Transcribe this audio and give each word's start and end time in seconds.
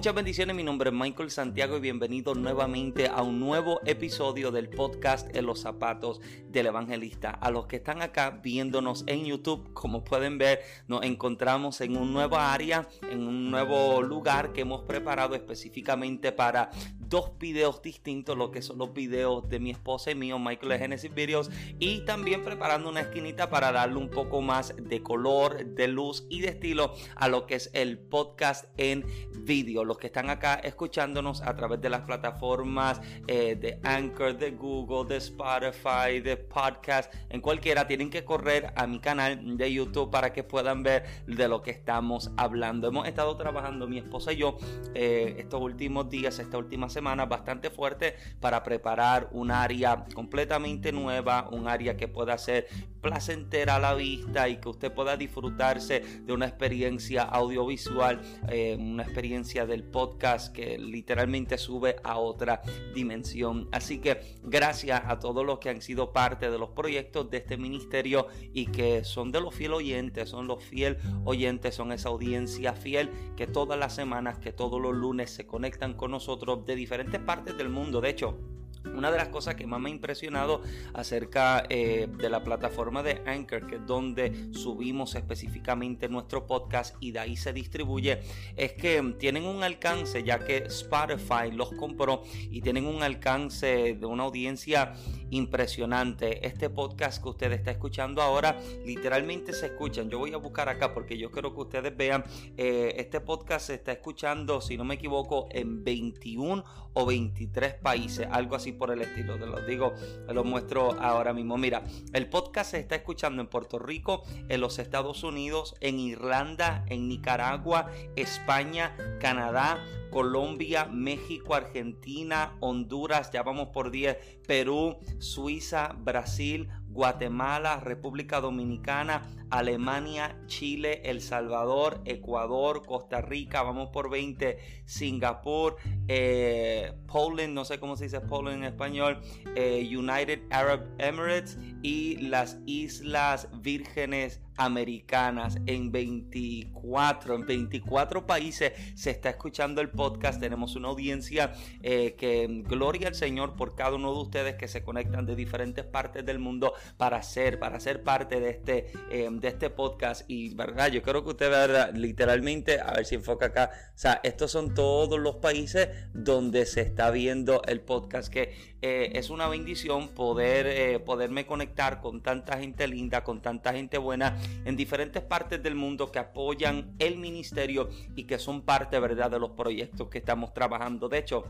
Muchas 0.00 0.14
bendiciones, 0.14 0.56
mi 0.56 0.62
nombre 0.62 0.88
es 0.88 0.96
Michael 0.96 1.30
Santiago 1.30 1.76
y 1.76 1.80
bienvenido 1.80 2.34
nuevamente 2.34 3.08
a 3.08 3.20
un 3.20 3.38
nuevo 3.38 3.82
episodio 3.84 4.50
del 4.50 4.70
podcast 4.70 5.28
En 5.36 5.44
los 5.44 5.60
zapatos 5.60 6.22
del 6.48 6.68
evangelista. 6.68 7.28
A 7.32 7.50
los 7.50 7.66
que 7.66 7.76
están 7.76 8.00
acá 8.00 8.30
viéndonos 8.42 9.04
en 9.06 9.26
YouTube, 9.26 9.74
como 9.74 10.02
pueden 10.02 10.38
ver, 10.38 10.60
nos 10.88 11.02
encontramos 11.02 11.82
en 11.82 11.98
un 11.98 12.14
nuevo 12.14 12.38
área, 12.38 12.88
en 13.10 13.28
un 13.28 13.50
nuevo 13.50 14.00
lugar 14.00 14.54
que 14.54 14.62
hemos 14.62 14.84
preparado 14.84 15.34
específicamente 15.34 16.32
para 16.32 16.70
dos 17.10 17.32
videos 17.40 17.82
distintos, 17.82 18.38
lo 18.38 18.52
que 18.52 18.62
son 18.62 18.78
los 18.78 18.94
videos 18.94 19.48
de 19.48 19.58
mi 19.58 19.72
esposa 19.72 20.12
y 20.12 20.14
mío, 20.14 20.38
Michael 20.38 20.68
de 20.68 20.78
Genesis 20.78 21.12
Videos, 21.12 21.50
y 21.80 22.04
también 22.04 22.44
preparando 22.44 22.88
una 22.88 23.00
esquinita 23.00 23.50
para 23.50 23.72
darle 23.72 23.96
un 23.96 24.08
poco 24.08 24.40
más 24.40 24.72
de 24.76 25.02
color, 25.02 25.66
de 25.66 25.88
luz 25.88 26.24
y 26.30 26.40
de 26.40 26.50
estilo 26.50 26.94
a 27.16 27.28
lo 27.28 27.46
que 27.46 27.56
es 27.56 27.70
el 27.74 27.98
podcast 27.98 28.66
en 28.76 29.04
vídeo. 29.40 29.84
Los 29.84 29.98
que 29.98 30.06
están 30.06 30.30
acá 30.30 30.54
escuchándonos 30.54 31.42
a 31.42 31.56
través 31.56 31.80
de 31.80 31.90
las 31.90 32.02
plataformas 32.02 33.00
eh, 33.26 33.56
de 33.56 33.80
Anchor, 33.82 34.38
de 34.38 34.52
Google, 34.52 35.08
de 35.08 35.16
Spotify, 35.16 36.20
de 36.22 36.36
podcast, 36.36 37.12
en 37.28 37.40
cualquiera, 37.40 37.88
tienen 37.88 38.08
que 38.08 38.24
correr 38.24 38.72
a 38.76 38.86
mi 38.86 39.00
canal 39.00 39.56
de 39.56 39.72
YouTube 39.72 40.12
para 40.12 40.32
que 40.32 40.44
puedan 40.44 40.84
ver 40.84 41.04
de 41.26 41.48
lo 41.48 41.60
que 41.60 41.72
estamos 41.72 42.30
hablando. 42.36 42.86
Hemos 42.86 43.08
estado 43.08 43.36
trabajando 43.36 43.88
mi 43.88 43.98
esposa 43.98 44.32
y 44.32 44.36
yo 44.36 44.58
eh, 44.94 45.34
estos 45.38 45.60
últimos 45.60 46.08
días, 46.08 46.38
esta 46.38 46.56
última 46.56 46.88
semana 46.88 46.99
bastante 47.00 47.70
fuerte 47.70 48.14
para 48.40 48.62
preparar 48.62 49.28
un 49.32 49.50
área 49.50 50.04
completamente 50.14 50.92
nueva, 50.92 51.48
un 51.50 51.68
área 51.68 51.96
que 51.96 52.08
pueda 52.08 52.36
ser 52.38 52.66
placentera 53.00 53.76
a 53.76 53.78
la 53.78 53.94
vista 53.94 54.48
y 54.48 54.58
que 54.58 54.68
usted 54.68 54.92
pueda 54.92 55.16
disfrutarse 55.16 56.00
de 56.22 56.32
una 56.32 56.46
experiencia 56.46 57.22
audiovisual, 57.22 58.20
eh, 58.48 58.76
una 58.78 59.02
experiencia 59.02 59.66
del 59.66 59.84
podcast 59.84 60.54
que 60.54 60.78
literalmente 60.78 61.56
sube 61.56 61.96
a 62.04 62.18
otra 62.18 62.60
dimensión. 62.94 63.68
Así 63.72 63.98
que 63.98 64.36
gracias 64.42 65.02
a 65.06 65.18
todos 65.18 65.44
los 65.44 65.58
que 65.58 65.70
han 65.70 65.80
sido 65.80 66.12
parte 66.12 66.50
de 66.50 66.58
los 66.58 66.70
proyectos 66.70 67.30
de 67.30 67.38
este 67.38 67.56
ministerio 67.56 68.28
y 68.52 68.66
que 68.66 69.04
son 69.04 69.32
de 69.32 69.40
los 69.40 69.54
fiel 69.54 69.72
oyentes, 69.72 70.28
son 70.28 70.46
los 70.46 70.62
fiel 70.62 70.98
oyentes, 71.24 71.74
son 71.74 71.92
esa 71.92 72.10
audiencia 72.10 72.74
fiel 72.74 73.10
que 73.36 73.46
todas 73.46 73.78
las 73.78 73.94
semanas, 73.94 74.38
que 74.38 74.52
todos 74.52 74.80
los 74.80 74.94
lunes 74.94 75.30
se 75.30 75.46
conectan 75.46 75.94
con 75.94 76.10
nosotros 76.10 76.66
de 76.66 76.76
diferentes 76.76 76.89
partes 77.24 77.56
del 77.56 77.68
mundo. 77.68 78.00
De 78.00 78.10
hecho, 78.10 78.38
una 78.84 79.10
de 79.10 79.18
las 79.18 79.28
cosas 79.28 79.54
que 79.54 79.66
más 79.66 79.80
me 79.80 79.90
ha 79.90 79.92
impresionado 79.92 80.62
acerca 80.94 81.64
eh, 81.68 82.08
de 82.10 82.30
la 82.30 82.42
plataforma 82.42 83.02
de 83.02 83.22
Anchor, 83.26 83.66
que 83.66 83.76
es 83.76 83.86
donde 83.86 84.52
subimos 84.52 85.14
específicamente 85.14 86.08
nuestro 86.08 86.46
podcast 86.46 86.96
y 87.00 87.12
de 87.12 87.18
ahí 87.18 87.36
se 87.36 87.52
distribuye, 87.52 88.20
es 88.56 88.72
que 88.72 89.02
tienen 89.18 89.44
un 89.44 89.62
alcance, 89.62 90.22
ya 90.22 90.38
que 90.38 90.58
Spotify 90.58 91.50
los 91.52 91.72
compró 91.72 92.22
y 92.50 92.62
tienen 92.62 92.86
un 92.86 93.02
alcance 93.02 93.96
de 93.98 94.06
una 94.06 94.24
audiencia 94.24 94.94
impresionante. 95.30 96.46
Este 96.46 96.70
podcast 96.70 97.22
que 97.22 97.28
usted 97.28 97.52
está 97.52 97.70
escuchando 97.70 98.22
ahora, 98.22 98.58
literalmente 98.84 99.52
se 99.52 99.66
escuchan. 99.66 100.10
Yo 100.10 100.18
voy 100.18 100.32
a 100.32 100.36
buscar 100.36 100.68
acá 100.68 100.92
porque 100.92 101.16
yo 101.16 101.30
quiero 101.30 101.54
que 101.54 101.60
ustedes 101.60 101.96
vean, 101.96 102.24
eh, 102.56 102.94
este 102.96 103.20
podcast 103.20 103.68
se 103.68 103.74
está 103.74 103.92
escuchando, 103.92 104.60
si 104.60 104.76
no 104.76 104.84
me 104.84 104.94
equivoco, 104.94 105.48
en 105.50 105.84
21 105.84 106.64
o 106.92 107.06
23 107.06 107.74
países, 107.74 108.26
algo 108.30 108.56
así 108.56 108.72
por 108.72 108.90
el 108.90 109.02
estilo. 109.02 109.38
Te 109.38 109.46
lo 109.46 109.60
digo, 109.62 109.92
te 110.26 110.34
lo 110.34 110.44
muestro 110.44 110.92
ahora 111.00 111.32
mismo. 111.32 111.56
Mira, 111.56 111.82
el 112.12 112.28
podcast 112.28 112.72
se 112.72 112.80
está 112.80 112.96
escuchando 112.96 113.42
en 113.42 113.48
Puerto 113.48 113.78
Rico, 113.78 114.22
en 114.48 114.60
los 114.60 114.78
Estados 114.78 115.22
Unidos, 115.22 115.74
en 115.80 115.98
Irlanda, 115.98 116.84
en 116.88 117.08
Nicaragua, 117.08 117.90
España, 118.16 118.96
Canadá, 119.20 119.78
Colombia, 120.10 120.86
México, 120.86 121.54
Argentina, 121.54 122.56
Honduras, 122.60 123.30
ya 123.32 123.42
vamos 123.42 123.68
por 123.68 123.90
10, 123.90 124.16
Perú, 124.46 124.98
Suiza, 125.20 125.88
Brasil, 125.92 126.68
Guatemala, 126.88 127.78
República 127.78 128.40
Dominicana, 128.40 129.22
Alemania, 129.50 130.36
Chile, 130.46 131.02
El 131.04 131.20
Salvador, 131.20 132.00
Ecuador, 132.04 132.84
Costa 132.86 133.20
Rica, 133.20 133.62
vamos 133.62 133.90
por 133.90 134.10
20, 134.10 134.58
Singapur, 134.84 135.76
eh, 136.08 136.92
Poland, 137.06 137.54
no 137.54 137.64
sé 137.64 137.78
cómo 137.78 137.96
se 137.96 138.04
dice 138.04 138.20
Poland 138.20 138.58
en 138.58 138.64
español, 138.64 139.20
eh, 139.56 139.88
United 139.96 140.40
Arab 140.50 140.86
Emirates 140.98 141.58
y 141.82 142.16
las 142.18 142.58
Islas 142.66 143.48
Vírgenes 143.60 144.40
americanas. 144.60 145.58
En 145.66 145.90
24 145.90 147.34
en 147.34 147.46
24 147.46 148.26
países 148.26 148.72
se 148.94 149.10
está 149.10 149.30
escuchando 149.30 149.80
el 149.80 149.88
podcast. 149.88 150.38
Tenemos 150.40 150.76
una 150.76 150.88
audiencia 150.88 151.54
eh, 151.82 152.14
que 152.16 152.46
gloria 152.66 153.08
al 153.08 153.14
Señor 153.14 153.56
por 153.56 153.74
cada 153.74 153.96
uno 153.96 154.12
de 154.14 154.20
ustedes 154.20 154.54
que 154.56 154.68
se 154.68 154.82
conectan 154.84 155.26
de 155.26 155.34
diferentes 155.34 155.84
partes 155.84 156.24
del 156.26 156.38
mundo 156.38 156.74
para 156.98 157.22
ser 157.22 157.58
para 157.58 157.80
ser 157.80 158.02
parte 158.02 158.38
de 158.38 158.50
este 158.50 158.92
de 159.40 159.48
este 159.48 159.70
podcast 159.70 160.28
y 160.28 160.54
verdad 160.54 160.88
yo 160.90 161.02
creo 161.02 161.24
que 161.24 161.30
usted 161.30 161.50
verdad 161.50 161.94
literalmente 161.94 162.80
a 162.80 162.92
ver 162.92 163.04
si 163.04 163.14
enfoca 163.14 163.46
acá. 163.46 163.70
O 163.94 163.98
sea 163.98 164.20
estos 164.22 164.50
son 164.50 164.74
todos 164.74 165.18
los 165.18 165.36
países 165.36 165.88
donde 166.12 166.66
se 166.66 166.82
está 166.82 167.10
viendo 167.10 167.62
el 167.66 167.80
podcast 167.80 168.32
que 168.32 168.54
eh, 168.82 169.12
es 169.14 169.30
una 169.30 169.48
bendición 169.48 170.08
poder 170.08 170.66
eh, 170.66 170.98
poderme 171.00 171.46
conectar 171.46 172.00
con 172.00 172.22
tanta 172.22 172.58
gente 172.58 172.86
linda 172.86 173.24
con 173.24 173.40
tanta 173.40 173.72
gente 173.72 173.98
buena 173.98 174.38
en 174.64 174.76
diferentes 174.76 175.22
partes 175.22 175.62
del 175.62 175.74
mundo 175.74 176.12
que 176.12 176.18
apoyan 176.18 176.94
el 176.98 177.16
ministerio 177.16 177.88
y 178.14 178.24
que 178.24 178.38
son 178.38 178.62
parte 178.62 179.00
verdad 179.00 179.30
de 179.30 179.38
los 179.38 179.50
proyectos 179.50 180.08
que 180.08 180.18
estamos 180.18 180.52
trabajando. 180.52 181.08
De 181.08 181.18
hecho 181.18 181.44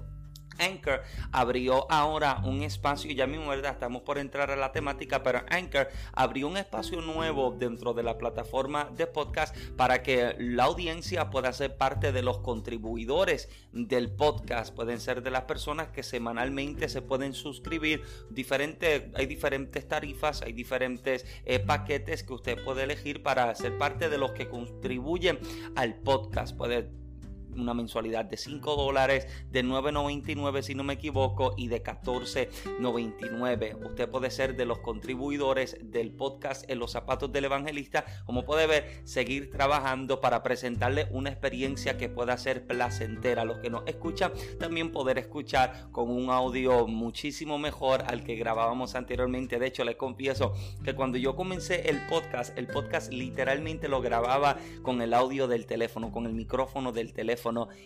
Anchor 0.61 1.03
abrió 1.33 1.91
ahora 1.91 2.41
un 2.45 2.63
espacio, 2.63 3.11
ya 3.13 3.27
mismo, 3.27 3.49
¿verdad? 3.49 3.73
Estamos 3.73 4.03
por 4.03 4.19
entrar 4.19 4.51
a 4.51 4.57
la 4.57 4.73
temática, 4.73 5.23
pero 5.23 5.43
Anchor 5.49 5.89
abrió 6.13 6.49
un 6.49 6.57
espacio 6.57 7.01
nuevo 7.01 7.51
dentro 7.59 7.95
de 7.95 8.03
la 8.03 8.19
plataforma 8.19 8.91
de 8.97 9.07
podcast 9.07 9.57
para 9.77 10.03
que 10.03 10.35
la 10.39 10.65
audiencia 10.65 11.31
pueda 11.31 11.53
ser 11.53 11.77
parte 11.77 12.13
de 12.13 12.23
los 12.23 12.39
contribuidores 12.39 13.49
del 13.73 14.11
podcast. 14.11 14.75
Pueden 14.75 15.01
ser 15.01 15.23
de 15.23 15.31
las 15.31 15.43
personas 15.43 15.89
que 15.89 16.03
semanalmente 16.03 16.89
se 16.89 17.03
pueden 17.03 17.33
suscribir. 17.33 18.03
Diferentes, 18.31 19.05
hay 19.15 19.27
diferentes 19.27 19.89
tarifas, 19.89 20.43
hay 20.43 20.53
diferentes 20.53 21.27
eh, 21.45 21.59
paquetes 21.59 22.23
que 22.23 22.35
usted 22.35 22.63
puede 22.65 22.85
elegir 22.85 23.23
para 23.23 23.55
ser 23.55 23.79
parte 23.79 24.09
de 24.09 24.19
los 24.19 24.33
que 24.33 24.49
contribuyen 24.49 25.39
al 25.77 25.97
podcast. 25.97 26.57
Puede 26.57 27.00
una 27.57 27.75
mensualidad 27.75 28.25
de 28.25 28.37
5 28.37 28.77
dólares, 28.77 29.27
de 29.51 29.65
9.99 29.65 30.63
si 30.63 30.75
no 30.75 30.85
me 30.85 30.95
equivoco 30.95 31.55
y 31.57 31.69
de 31.69 31.83
14.99. 31.83 33.85
Usted 33.85 34.09
puede 34.09 34.31
ser 34.31 34.57
de 34.57 34.67
los 34.67 34.79
contribuidores 34.79 35.79
del 35.83 36.13
podcast 36.13 36.69
en 36.71 36.79
los 36.79 36.93
zapatos 36.93 37.33
del 37.33 37.47
evangelista. 37.47 38.05
Como 38.27 38.45
puede 38.45 38.67
ver, 38.67 39.01
seguir 39.05 39.51
trabajando 39.51 40.21
para 40.21 40.43
presentarle 40.43 41.09
una 41.11 41.31
experiencia 41.31 41.99
que 41.99 42.09
pueda 42.09 42.37
ser 42.37 42.67
placentera. 42.67 43.45
Los 43.45 43.59
que 43.59 43.71
nos 43.71 43.87
escuchan, 43.87 44.33
también 44.59 44.93
poder 44.93 45.19
escuchar 45.19 45.89
con 45.91 46.11
un 46.11 46.31
audio 46.31 46.87
muchísimo 46.87 47.59
mejor 47.59 48.05
al 48.07 48.25
que 48.25 48.37
grabábamos 48.37 48.95
anteriormente. 48.95 49.59
De 49.59 49.67
hecho, 49.67 49.85
les 49.85 49.97
confieso 49.97 50.53
que 50.85 50.95
cuando 50.95 51.19
yo 51.19 51.37
comencé 51.37 51.89
el 51.89 52.01
podcast, 52.07 52.57
el 52.57 52.67
podcast 52.67 53.13
literalmente 53.13 53.89
lo 53.89 54.01
grababa 54.01 54.57
con 54.83 55.03
el 55.03 55.15
audio 55.15 55.49
del 55.49 55.67
teléfono, 55.67 56.13
con 56.13 56.27
el 56.27 56.33
micrófono 56.33 56.93
del 56.93 57.13
teléfono 57.13 57.40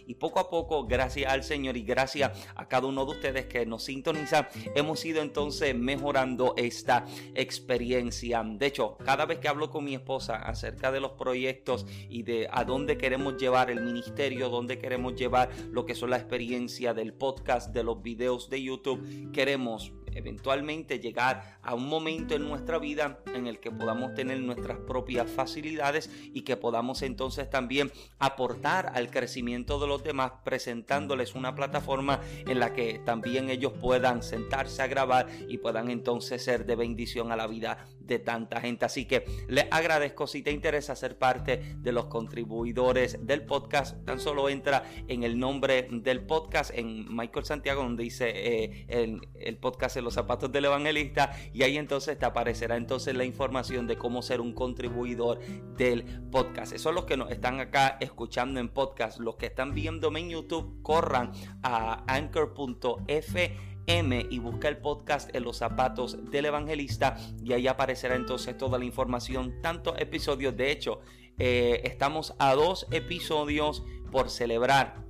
y 0.06 0.14
poco 0.14 0.40
a 0.40 0.50
poco, 0.50 0.86
gracias 0.86 1.32
al 1.32 1.44
Señor 1.44 1.76
y 1.76 1.82
gracias 1.82 2.32
a 2.54 2.68
cada 2.68 2.86
uno 2.86 3.04
de 3.04 3.12
ustedes 3.12 3.46
que 3.46 3.66
nos 3.66 3.84
sintonizan, 3.84 4.48
hemos 4.74 5.04
ido 5.04 5.22
entonces 5.22 5.74
mejorando 5.74 6.54
esta 6.56 7.04
experiencia. 7.34 8.42
De 8.44 8.66
hecho, 8.66 8.96
cada 9.04 9.26
vez 9.26 9.38
que 9.38 9.48
hablo 9.48 9.70
con 9.70 9.84
mi 9.84 9.94
esposa 9.94 10.36
acerca 10.36 10.90
de 10.90 11.00
los 11.00 11.12
proyectos 11.12 11.86
y 12.08 12.22
de 12.22 12.48
a 12.50 12.64
dónde 12.64 12.98
queremos 12.98 13.36
llevar 13.36 13.70
el 13.70 13.82
ministerio, 13.82 14.48
dónde 14.48 14.78
queremos 14.78 15.14
llevar 15.14 15.50
lo 15.70 15.86
que 15.86 15.94
son 15.94 16.10
la 16.10 16.16
experiencia 16.16 16.94
del 16.94 17.12
podcast, 17.12 17.72
de 17.72 17.84
los 17.84 18.02
videos 18.02 18.50
de 18.50 18.62
YouTube, 18.62 19.32
queremos 19.32 19.92
eventualmente 20.14 20.98
llegar 20.98 21.58
a 21.62 21.74
un 21.74 21.88
momento 21.88 22.34
en 22.34 22.48
nuestra 22.48 22.78
vida 22.78 23.20
en 23.34 23.46
el 23.46 23.60
que 23.60 23.70
podamos 23.70 24.14
tener 24.14 24.40
nuestras 24.40 24.78
propias 24.78 25.30
facilidades 25.30 26.10
y 26.32 26.42
que 26.42 26.56
podamos 26.56 27.02
entonces 27.02 27.48
también 27.50 27.90
aportar 28.18 28.92
al 28.94 29.10
crecimiento 29.10 29.78
de 29.78 29.86
los 29.86 30.02
demás 30.02 30.32
presentándoles 30.44 31.34
una 31.34 31.54
plataforma 31.54 32.20
en 32.46 32.58
la 32.58 32.72
que 32.72 33.00
también 33.04 33.50
ellos 33.50 33.72
puedan 33.80 34.22
sentarse 34.22 34.82
a 34.82 34.86
grabar 34.86 35.26
y 35.48 35.58
puedan 35.58 35.90
entonces 35.90 36.44
ser 36.44 36.66
de 36.66 36.76
bendición 36.76 37.32
a 37.32 37.36
la 37.36 37.46
vida 37.46 37.78
de 38.00 38.18
tanta 38.18 38.60
gente. 38.60 38.84
Así 38.84 39.06
que 39.06 39.24
les 39.48 39.66
agradezco 39.70 40.26
si 40.26 40.42
te 40.42 40.50
interesa 40.50 40.94
ser 40.96 41.18
parte 41.18 41.76
de 41.78 41.92
los 41.92 42.06
contribuidores 42.06 43.26
del 43.26 43.42
podcast. 43.42 44.04
Tan 44.04 44.20
solo 44.20 44.48
entra 44.48 44.84
en 45.08 45.22
el 45.22 45.38
nombre 45.38 45.88
del 45.90 46.20
podcast 46.20 46.70
en 46.74 47.14
Michael 47.14 47.44
Santiago 47.44 47.82
donde 47.82 48.04
dice 48.04 48.30
eh, 48.34 48.86
el, 48.88 49.20
el, 49.34 49.56
podcast 49.56 49.96
los 50.04 50.14
zapatos 50.14 50.52
del 50.52 50.66
evangelista 50.66 51.32
y 51.52 51.62
ahí 51.62 51.76
entonces 51.76 52.18
te 52.18 52.26
aparecerá 52.26 52.76
entonces 52.76 53.14
la 53.14 53.24
información 53.24 53.86
de 53.86 53.96
cómo 53.96 54.22
ser 54.22 54.40
un 54.40 54.52
contribuidor 54.52 55.40
del 55.76 56.04
podcast. 56.30 56.72
Eso 56.72 56.90
es 56.90 56.94
los 56.94 57.04
que 57.04 57.16
nos 57.16 57.30
están 57.30 57.60
acá 57.60 57.96
escuchando 58.00 58.60
en 58.60 58.68
podcast. 58.68 59.18
Los 59.18 59.36
que 59.36 59.46
están 59.46 59.74
viéndome 59.74 60.20
en 60.20 60.30
YouTube, 60.30 60.82
corran 60.82 61.32
a 61.62 62.04
anchor.f 62.06 63.56
M 63.86 64.26
y 64.30 64.38
busca 64.38 64.68
el 64.68 64.78
podcast 64.78 65.34
en 65.34 65.44
los 65.44 65.58
zapatos 65.58 66.30
del 66.30 66.46
evangelista 66.46 67.16
y 67.42 67.52
ahí 67.52 67.66
aparecerá 67.66 68.14
entonces 68.14 68.56
toda 68.56 68.78
la 68.78 68.84
información, 68.84 69.60
tantos 69.60 69.94
episodios. 69.98 70.56
De 70.56 70.70
hecho, 70.70 71.00
eh, 71.38 71.82
estamos 71.84 72.34
a 72.38 72.54
dos 72.54 72.86
episodios 72.90 73.84
por 74.10 74.30
celebrar 74.30 75.03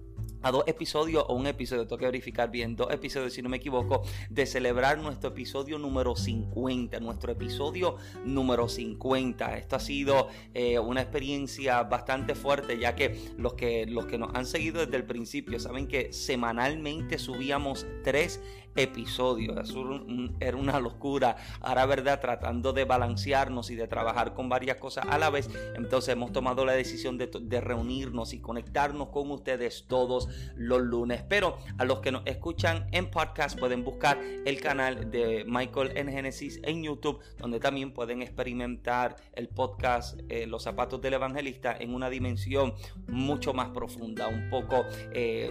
a 0.44 0.50
dos 0.50 0.64
episodios 0.67 1.25
o 1.26 1.35
un 1.35 1.46
episodio, 1.46 1.87
tengo 1.87 1.99
que 1.99 2.05
verificar 2.05 2.50
bien, 2.50 2.76
dos 2.76 2.93
episodios 2.93 3.32
si 3.32 3.43
no 3.43 3.49
me 3.49 3.56
equivoco, 3.56 4.02
de 4.29 4.44
celebrar 4.46 4.99
nuestro 4.99 5.31
episodio 5.31 5.79
número 5.79 6.14
50, 6.14 7.00
nuestro 7.00 7.32
episodio 7.32 7.96
número 8.25 8.69
50. 8.69 9.56
Esto 9.56 9.76
ha 9.76 9.81
sido 9.81 10.29
eh, 10.52 10.79
una 10.79 11.00
experiencia 11.00 11.82
bastante 11.82 12.35
fuerte, 12.35 12.79
ya 12.79 12.94
que 12.94 13.19
los, 13.38 13.55
que 13.55 13.87
los 13.87 14.05
que 14.05 14.19
nos 14.19 14.35
han 14.35 14.44
seguido 14.44 14.85
desde 14.85 14.96
el 14.96 15.05
principio 15.05 15.58
saben 15.58 15.88
que 15.88 16.12
semanalmente 16.12 17.19
subíamos 17.19 17.87
tres 18.02 18.40
episodios. 18.76 19.75
era 20.41 20.56
una 20.56 20.81
locura. 20.81 21.37
Ahora, 21.61 21.87
verdad, 21.87 22.21
tratando 22.21 22.73
de 22.73 22.85
balancearnos 22.85 23.71
y 23.71 23.76
de 23.76 23.88
trabajar 23.88 24.35
con 24.35 24.49
varias 24.49 24.76
cosas 24.76 25.06
a 25.09 25.19
la 25.19 25.31
vez. 25.31 25.49
Entonces 25.75 26.11
hemos 26.11 26.32
tomado 26.32 26.65
la 26.65 26.73
decisión 26.73 27.19
de, 27.19 27.61
reunirnos 27.61 28.32
y 28.35 28.41
conectarnos 28.41 29.09
con 29.09 29.31
ustedes 29.31 29.87
todos 29.87 30.29
los 30.56 30.82
lunes. 30.82 31.23
Pero 31.29 31.59
a 31.79 31.85
los 31.85 32.00
que 32.00 32.12
nos 32.12 32.23
escuchan 32.26 32.87
en 32.93 33.11
podcast 33.11 33.59
pueden 33.59 33.85
buscar 33.85 34.19
el 34.21 34.61
canal 34.61 35.11
de 35.11 35.44
Michael 35.47 35.93
en 35.97 36.09
Genesis 36.09 36.61
en 36.62 36.82
YouTube, 36.82 37.21
donde 37.38 37.61
también 37.61 37.93
pueden 37.93 38.23
experimentar 38.23 39.17
el 39.32 39.49
podcast 39.49 40.21
eh, 40.29 40.47
Los 40.47 40.62
zapatos 40.65 41.00
del 41.00 41.15
evangelista 41.15 41.76
en 41.79 41.94
una 41.94 42.11
dimensión 42.11 42.75
mucho 43.09 43.55
más 43.55 43.71
profunda, 43.71 44.29
un 44.29 44.49
poco, 44.50 44.85
eh, 45.12 45.50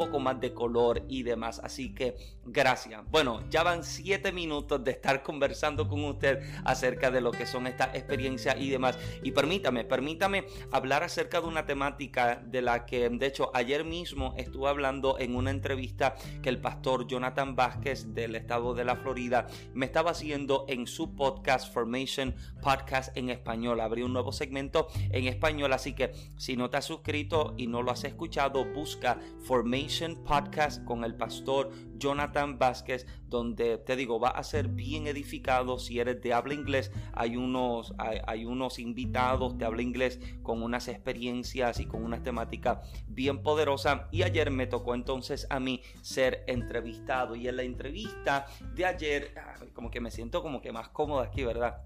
poco 0.00 0.18
más 0.18 0.40
de 0.40 0.54
color 0.54 1.02
y 1.10 1.24
demás. 1.24 1.60
Así 1.62 1.94
que 1.94 2.16
gracias. 2.46 3.02
Bueno, 3.10 3.42
ya 3.50 3.62
van 3.62 3.84
siete 3.84 4.32
minutos 4.32 4.82
de 4.82 4.92
estar 4.92 5.22
conversando 5.22 5.86
con 5.86 6.02
usted 6.06 6.40
acerca 6.64 7.10
de 7.10 7.20
lo 7.20 7.32
que 7.32 7.44
son 7.44 7.66
estas 7.66 7.94
experiencias 7.94 8.56
y 8.58 8.70
demás. 8.70 8.98
Y 9.22 9.32
permítame, 9.32 9.84
permítame 9.84 10.46
hablar 10.72 11.02
acerca 11.02 11.42
de 11.42 11.48
una 11.48 11.66
temática 11.66 12.42
de 12.42 12.62
la 12.62 12.86
que, 12.86 13.10
de 13.10 13.26
hecho, 13.26 13.50
ayer 13.52 13.84
mismo 13.84 14.32
estuve 14.38 14.70
hablando 14.70 15.18
en 15.18 15.36
una 15.36 15.50
entrevista 15.50 16.14
que 16.42 16.48
el 16.48 16.62
pastor 16.62 17.06
Jonathan 17.06 17.54
Vázquez 17.54 18.14
del 18.14 18.36
estado 18.36 18.72
de 18.72 18.86
la 18.86 18.96
Florida 18.96 19.48
me 19.74 19.84
estaba 19.84 20.12
haciendo 20.12 20.64
en 20.66 20.86
su 20.86 21.14
podcast 21.14 21.74
Formation 21.74 22.34
Podcast 22.62 23.14
en 23.18 23.28
español. 23.28 23.80
Abrí 23.82 24.00
un 24.00 24.14
nuevo 24.14 24.32
segmento 24.32 24.88
en 25.10 25.26
español, 25.26 25.74
así 25.74 25.92
que 25.92 26.14
si 26.38 26.56
no 26.56 26.70
te 26.70 26.78
has 26.78 26.86
suscrito 26.86 27.52
y 27.58 27.66
no 27.66 27.82
lo 27.82 27.90
has 27.90 28.04
escuchado, 28.04 28.64
busca 28.64 29.18
Formation 29.44 29.89
Podcast 29.90 30.84
con 30.84 31.02
el 31.02 31.16
pastor 31.16 31.72
Jonathan 31.96 32.60
Vázquez, 32.60 33.06
donde 33.26 33.76
te 33.76 33.96
digo, 33.96 34.20
va 34.20 34.28
a 34.28 34.44
ser 34.44 34.68
bien 34.68 35.08
edificado 35.08 35.80
si 35.80 35.98
eres 35.98 36.22
de 36.22 36.32
habla 36.32 36.54
inglés. 36.54 36.92
Hay 37.12 37.36
unos, 37.36 37.92
hay, 37.98 38.44
unos 38.44 38.78
invitados 38.78 39.58
de 39.58 39.64
habla 39.64 39.82
inglés 39.82 40.20
con 40.44 40.62
unas 40.62 40.86
experiencias 40.86 41.80
y 41.80 41.86
con 41.86 42.04
una 42.04 42.22
temática 42.22 42.82
bien 43.08 43.42
poderosa. 43.42 44.06
Y 44.12 44.22
ayer 44.22 44.52
me 44.52 44.68
tocó 44.68 44.94
entonces 44.94 45.48
a 45.50 45.58
mí 45.58 45.82
ser 46.02 46.44
entrevistado. 46.46 47.34
Y 47.34 47.48
en 47.48 47.56
la 47.56 47.64
entrevista 47.64 48.46
de 48.76 48.86
ayer, 48.86 49.34
como 49.72 49.90
que 49.90 50.00
me 50.00 50.12
siento 50.12 50.40
como 50.40 50.62
que 50.62 50.70
más 50.70 50.90
cómodo 50.90 51.20
aquí, 51.20 51.42
¿verdad? 51.42 51.82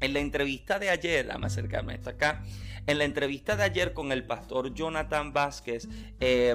En 0.00 0.12
la 0.12 0.20
entrevista 0.20 0.78
de 0.78 0.90
ayer, 0.90 1.30
a 1.30 1.36
acercarme 1.36 1.94
hasta 1.94 2.10
acá. 2.10 2.44
En 2.86 2.98
la 2.98 3.04
entrevista 3.04 3.56
de 3.56 3.62
ayer 3.62 3.94
con 3.94 4.12
el 4.12 4.26
pastor 4.26 4.74
Jonathan 4.74 5.32
Vázquez, 5.32 5.88
eh, 6.20 6.54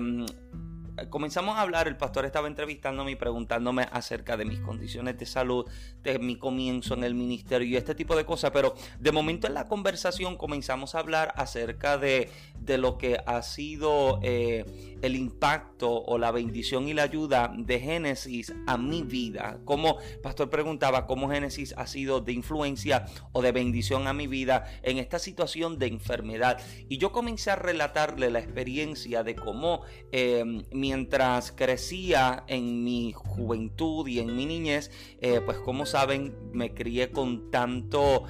comenzamos 1.09 1.57
a 1.57 1.62
hablar, 1.62 1.88
el 1.88 1.98
pastor 1.98 2.25
estaba 2.25 2.48
entrevistándome 2.48 3.12
y 3.12 3.15
preguntándome 3.15 3.88
acerca 3.92 4.38
de 4.38 4.45
mis 4.45 4.59
condiciones 4.59 5.18
de 5.18 5.25
salud, 5.25 5.65
de 6.03 6.19
mi 6.19 6.38
comienzo 6.38 6.94
en 6.94 7.03
el 7.03 7.15
ministerio 7.15 7.68
y 7.68 7.75
este 7.75 7.95
tipo 7.95 8.15
de 8.15 8.25
cosas, 8.25 8.51
pero 8.51 8.75
de 9.00 9.12
momento 9.12 9.48
en 9.48 9.53
la 9.53 9.68
conversación 9.68 10.38
comenzamos 10.38 10.95
a 10.95 11.00
hablar 11.00 11.33
acerca 11.36 11.98
de, 11.98 12.30
de 12.59 12.77
lo 12.77 12.98
que 12.98 13.19
ha 13.25 13.42
sido 13.42 14.19
eh, 14.21 14.65
el 15.01 15.15
impacto 15.15 16.03
o 16.03 16.18
la 16.18 16.31
bendición 16.31 16.88
y 16.88 16.94
la 16.94 17.04
ayuda 17.04 17.51
de 17.56 17.80
Génesis 17.80 18.54
a 18.68 18.77
mi 18.77 19.04
vida. 19.04 19.59
Como 19.65 19.97
pastor 20.21 20.50
preguntaba 20.50 21.07
cómo 21.07 21.30
Génesis 21.30 21.74
ha 21.77 21.88
sido 21.88 22.21
de 22.21 22.33
influencia 22.33 23.06
o 23.31 23.42
de 23.42 23.51
bendición 23.51 24.07
a 24.07 24.13
mi 24.13 24.27
vida 24.27 24.65
en 24.83 24.97
esta 24.97 25.19
situación 25.19 25.80
de 25.80 25.88
enfermedad. 25.88 26.59
Y 26.89 26.97
yo 26.97 27.12
comencé 27.12 27.51
a 27.51 27.56
relatarle 27.56 28.30
la 28.30 28.39
experiencia 28.39 29.24
de 29.24 29.36
cómo 29.36 29.81
eh, 30.12 30.44
mientras 30.92 31.54
crecía 31.54 32.44
en 32.48 32.84
mi 32.84 33.14
juventud 33.14 34.06
y 34.10 34.20
en 34.20 34.36
mi 34.36 34.46
niñez, 34.46 34.92
eh, 35.22 35.40
pues 35.40 35.58
como 35.60 35.86
saben, 35.86 36.36
me 36.52 36.74
crié 36.74 37.12
con 37.12 37.50
tanto, 37.50 38.26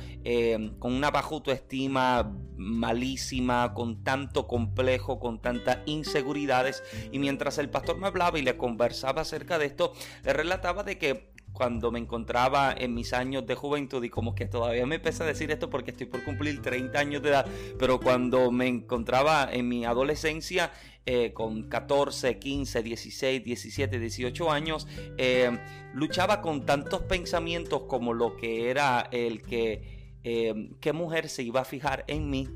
con 0.77 0.93
una 0.93 1.09
baja 1.09 1.29
autoestima 1.29 2.31
malísima, 2.55 3.73
con 3.73 4.03
tanto 4.03 4.47
complejo, 4.47 5.19
con 5.19 5.41
tanta 5.41 5.81
inseguridades. 5.87 6.83
Y 7.11 7.17
mientras 7.17 7.57
el 7.57 7.71
pastor 7.71 7.97
me 7.97 8.05
hablaba 8.05 8.37
y 8.37 8.43
le 8.43 8.57
conversaba 8.57 9.21
acerca 9.21 9.57
de 9.57 9.65
esto, 9.65 9.93
le 10.23 10.33
relataba 10.33 10.83
de 10.83 10.99
que 10.99 11.31
cuando 11.51 11.91
me 11.91 11.99
encontraba 11.99 12.73
en 12.77 12.93
mis 12.93 13.13
años 13.13 13.45
de 13.45 13.55
juventud 13.55 14.03
y 14.03 14.09
como 14.09 14.35
que 14.35 14.45
todavía 14.45 14.85
me 14.85 14.99
pesa 14.99 15.25
decir 15.25 15.51
esto 15.51 15.69
porque 15.69 15.91
estoy 15.91 16.07
por 16.07 16.23
cumplir 16.23 16.61
30 16.61 16.97
años 16.97 17.21
de 17.21 17.29
edad, 17.29 17.45
pero 17.77 17.99
cuando 17.99 18.51
me 18.51 18.67
encontraba 18.67 19.49
en 19.51 19.67
mi 19.67 19.85
adolescencia 19.85 20.71
eh, 21.05 21.33
con 21.33 21.69
14, 21.69 22.37
15, 22.39 22.83
16, 22.83 23.43
17, 23.43 23.99
18 23.99 24.51
años, 24.51 24.87
eh, 25.17 25.57
luchaba 25.93 26.41
con 26.41 26.65
tantos 26.65 27.01
pensamientos 27.01 27.83
como 27.87 28.13
lo 28.13 28.37
que 28.37 28.69
era 28.69 29.07
el 29.11 29.41
que 29.41 30.01
Em, 30.23 30.75
qué 30.79 30.93
mujer 30.93 31.29
se 31.29 31.41
iba 31.43 31.61
a 31.61 31.65
fijar 31.65 32.03
en 32.07 32.29
mí 32.29 32.47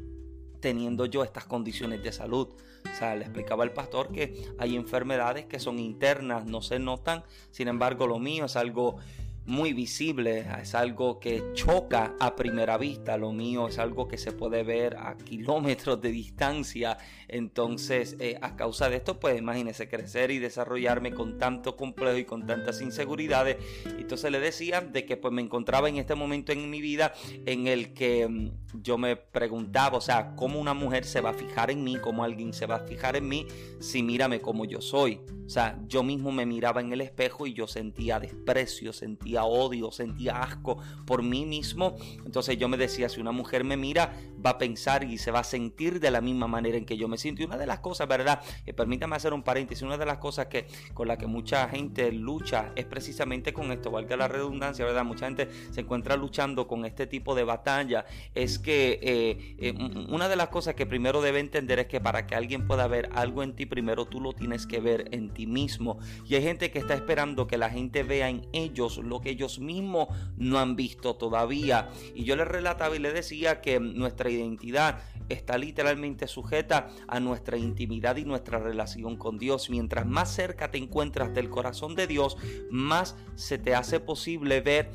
teniendo 0.60 1.06
yo 1.06 1.24
estas 1.24 1.46
condiciones 1.46 2.04
de 2.04 2.12
salud. 2.12 2.50
O 2.86 2.98
sea, 2.98 3.16
le 3.16 3.24
explicaba 3.24 3.64
al 3.64 3.74
pastor 3.74 4.12
que 4.12 4.46
hay 4.60 4.76
enfermedades 4.76 5.46
que 5.46 5.60
son 5.60 5.80
internas, 5.80 6.46
no 6.46 6.62
se 6.62 6.78
notan, 6.80 7.24
sin 7.52 7.68
embargo 7.68 8.06
lo 8.06 8.20
mío 8.20 8.46
es 8.46 8.56
algo 8.56 8.98
muy 9.46 9.74
visible, 9.74 10.46
es 10.62 10.74
algo 10.74 11.20
que 11.20 11.44
choca 11.54 12.16
a 12.20 12.36
primera 12.36 12.78
vista, 12.78 13.16
lo 13.16 13.32
mío 13.32 13.68
es 13.68 13.78
algo 13.78 14.08
que 14.08 14.18
se 14.18 14.32
puede 14.32 14.64
ver 14.64 14.98
a 14.98 15.16
kilómetros 15.18 16.02
de 16.02 16.10
distancia, 16.10 16.98
entonces 17.28 18.16
eh, 18.20 18.40
a 18.42 18.56
causa 18.56 18.90
de 18.90 18.98
esto 18.98 19.20
pues 19.20 19.38
imagínese 19.38 19.88
crecer 19.88 20.32
y 20.32 20.40
desarrollarme 20.40 21.14
con 21.14 21.38
tanto 21.38 21.76
complejo 21.76 22.18
y 22.18 22.26
con 22.26 22.48
tantas 22.48 22.82
inseguridades, 22.82 23.58
entonces 24.00 24.32
le 24.32 24.40
decía 24.40 24.82
de 24.82 25.06
que 25.06 25.16
pues 25.16 25.32
me 25.32 25.44
encontraba 25.44 25.90
en 25.90 25.98
este 25.98 26.16
momento 26.16 26.52
en 26.52 26.70
mi 26.70 26.82
vida 26.82 27.14
en 27.46 27.68
el 27.68 27.94
que 27.94 28.28
mm, 28.28 28.82
yo 28.82 28.98
me 28.98 29.16
preguntaba, 29.16 29.98
o 29.98 30.02
sea, 30.02 30.36
cómo 30.36 30.60
una 30.60 30.74
mujer 30.74 31.06
se 31.06 31.22
va 31.22 31.30
a 31.30 31.34
fijar 31.34 31.70
en 31.70 31.84
mí, 31.84 31.98
cómo 31.98 32.24
alguien 32.24 32.52
se 32.52 32.66
va 32.66 32.78
a 32.78 32.80
fijar 32.80 33.16
en 33.16 33.28
mí 33.28 33.48
si 33.80 34.02
mírame 34.02 34.42
como 34.42 34.66
yo 34.66 34.82
soy, 34.82 35.22
o 35.46 35.50
sea, 35.50 35.80
yo 35.88 36.02
mismo 36.02 36.32
me 36.32 36.46
miraba 36.46 36.82
en 36.82 36.92
el 36.92 37.02
espejo 37.02 37.46
y 37.46 37.54
yo 37.54 37.68
sentía 37.68 38.20
desprecio, 38.20 38.94
sentía 38.94 39.44
odio, 39.44 39.92
sentía 39.92 40.42
asco 40.42 40.80
por 41.06 41.22
mí 41.22 41.46
mismo. 41.46 41.96
Entonces 42.26 42.58
yo 42.58 42.68
me 42.68 42.78
decía, 42.78 43.10
si 43.10 43.22
una 43.22 43.32
mujer 43.32 43.64
me 43.64 43.78
mira, 43.78 44.18
va 44.46 44.52
a 44.52 44.58
pensar 44.58 45.04
y 45.04 45.18
se 45.18 45.32
va 45.32 45.40
a 45.40 45.44
sentir 45.44 46.00
de 46.00 46.12
la 46.12 46.22
misma 46.22 46.48
manera 46.48 46.78
en 46.78 46.86
que 46.86 46.98
yo 46.98 47.08
me 47.08 47.18
siento. 47.18 47.42
Y 47.42 47.46
una 47.46 47.58
de 47.58 47.66
las 47.66 47.80
cosas, 47.80 48.08
¿verdad? 48.08 48.42
Eh, 48.66 48.74
permítame 48.74 49.16
hacer 49.16 49.34
un 49.34 49.44
paréntesis, 49.44 49.82
una 49.82 49.98
de 49.98 50.06
las 50.06 50.18
cosas 50.18 50.48
que 50.48 50.68
con 50.94 51.08
la 51.08 51.18
que 51.18 51.28
mucha 51.28 51.68
gente 51.70 52.12
lucha 52.12 52.72
es 52.76 52.86
precisamente 52.86 53.54
con 53.54 53.72
esto, 53.72 53.92
valga 53.92 54.16
la 54.16 54.28
redundancia, 54.28 54.86
¿verdad? 54.86 55.04
Mucha 55.04 55.26
gente 55.26 55.50
se 55.72 55.82
encuentra 55.82 56.16
luchando 56.16 56.68
con 56.68 56.86
este 56.86 57.08
tipo 57.08 57.36
de 57.36 57.44
batalla. 57.44 58.06
Es 58.34 58.60
que 58.60 59.00
eh, 59.02 59.56
eh, 59.58 59.74
una 60.10 60.30
de 60.30 60.36
las 60.36 60.50
cosas 60.50 60.76
que 60.76 60.86
primero 60.86 61.22
debe 61.22 61.40
entender 61.40 61.80
es 61.80 61.88
que 61.88 62.00
para 62.00 62.28
que 62.28 62.36
alguien 62.36 62.68
pueda 62.68 62.88
ver 62.88 63.10
algo 63.14 63.44
en 63.44 63.56
ti, 63.56 63.66
primero 63.66 64.06
tú 64.06 64.22
lo 64.22 64.34
tienes 64.34 64.68
que 64.68 64.80
ver 64.80 65.10
en 65.12 65.34
ti 65.34 65.48
mismo. 65.48 65.98
Y 66.28 66.36
hay 66.36 66.44
gente 66.44 66.72
que 66.72 66.80
está 66.80 66.94
esperando 66.94 67.48
que 67.48 67.58
la 67.58 67.70
gente 67.70 68.04
vea 68.04 68.30
en 68.30 68.48
ellos 68.54 68.98
lo 68.98 69.22
que 69.22 69.32
ellos 69.32 69.60
mismos 69.60 70.10
no 70.38 70.60
han 70.60 70.76
visto 70.76 71.16
todavía. 71.16 71.90
Y 72.14 72.24
yo 72.24 72.36
les 72.36 72.48
relataba 72.48 72.96
y 72.96 73.00
le 73.00 73.12
decía 73.12 73.62
que 73.62 73.80
nuestra 73.80 74.30
identidad 74.36 75.00
está 75.30 75.58
literalmente 75.58 76.28
sujeta 76.28 76.90
a 77.08 77.20
nuestra 77.20 77.58
intimidad 77.58 78.16
y 78.18 78.26
nuestra 78.26 78.60
relación 78.60 79.18
con 79.18 79.38
Dios. 79.38 79.70
Mientras 79.70 80.06
más 80.06 80.34
cerca 80.34 80.72
te 80.72 80.78
encuentras 80.78 81.34
del 81.34 81.50
corazón 81.50 81.96
de 81.96 82.08
Dios, 82.08 82.38
más 82.70 83.16
se 83.36 83.58
te 83.58 83.76
hace 83.76 84.00
posible 84.00 84.62
ver 84.62 84.92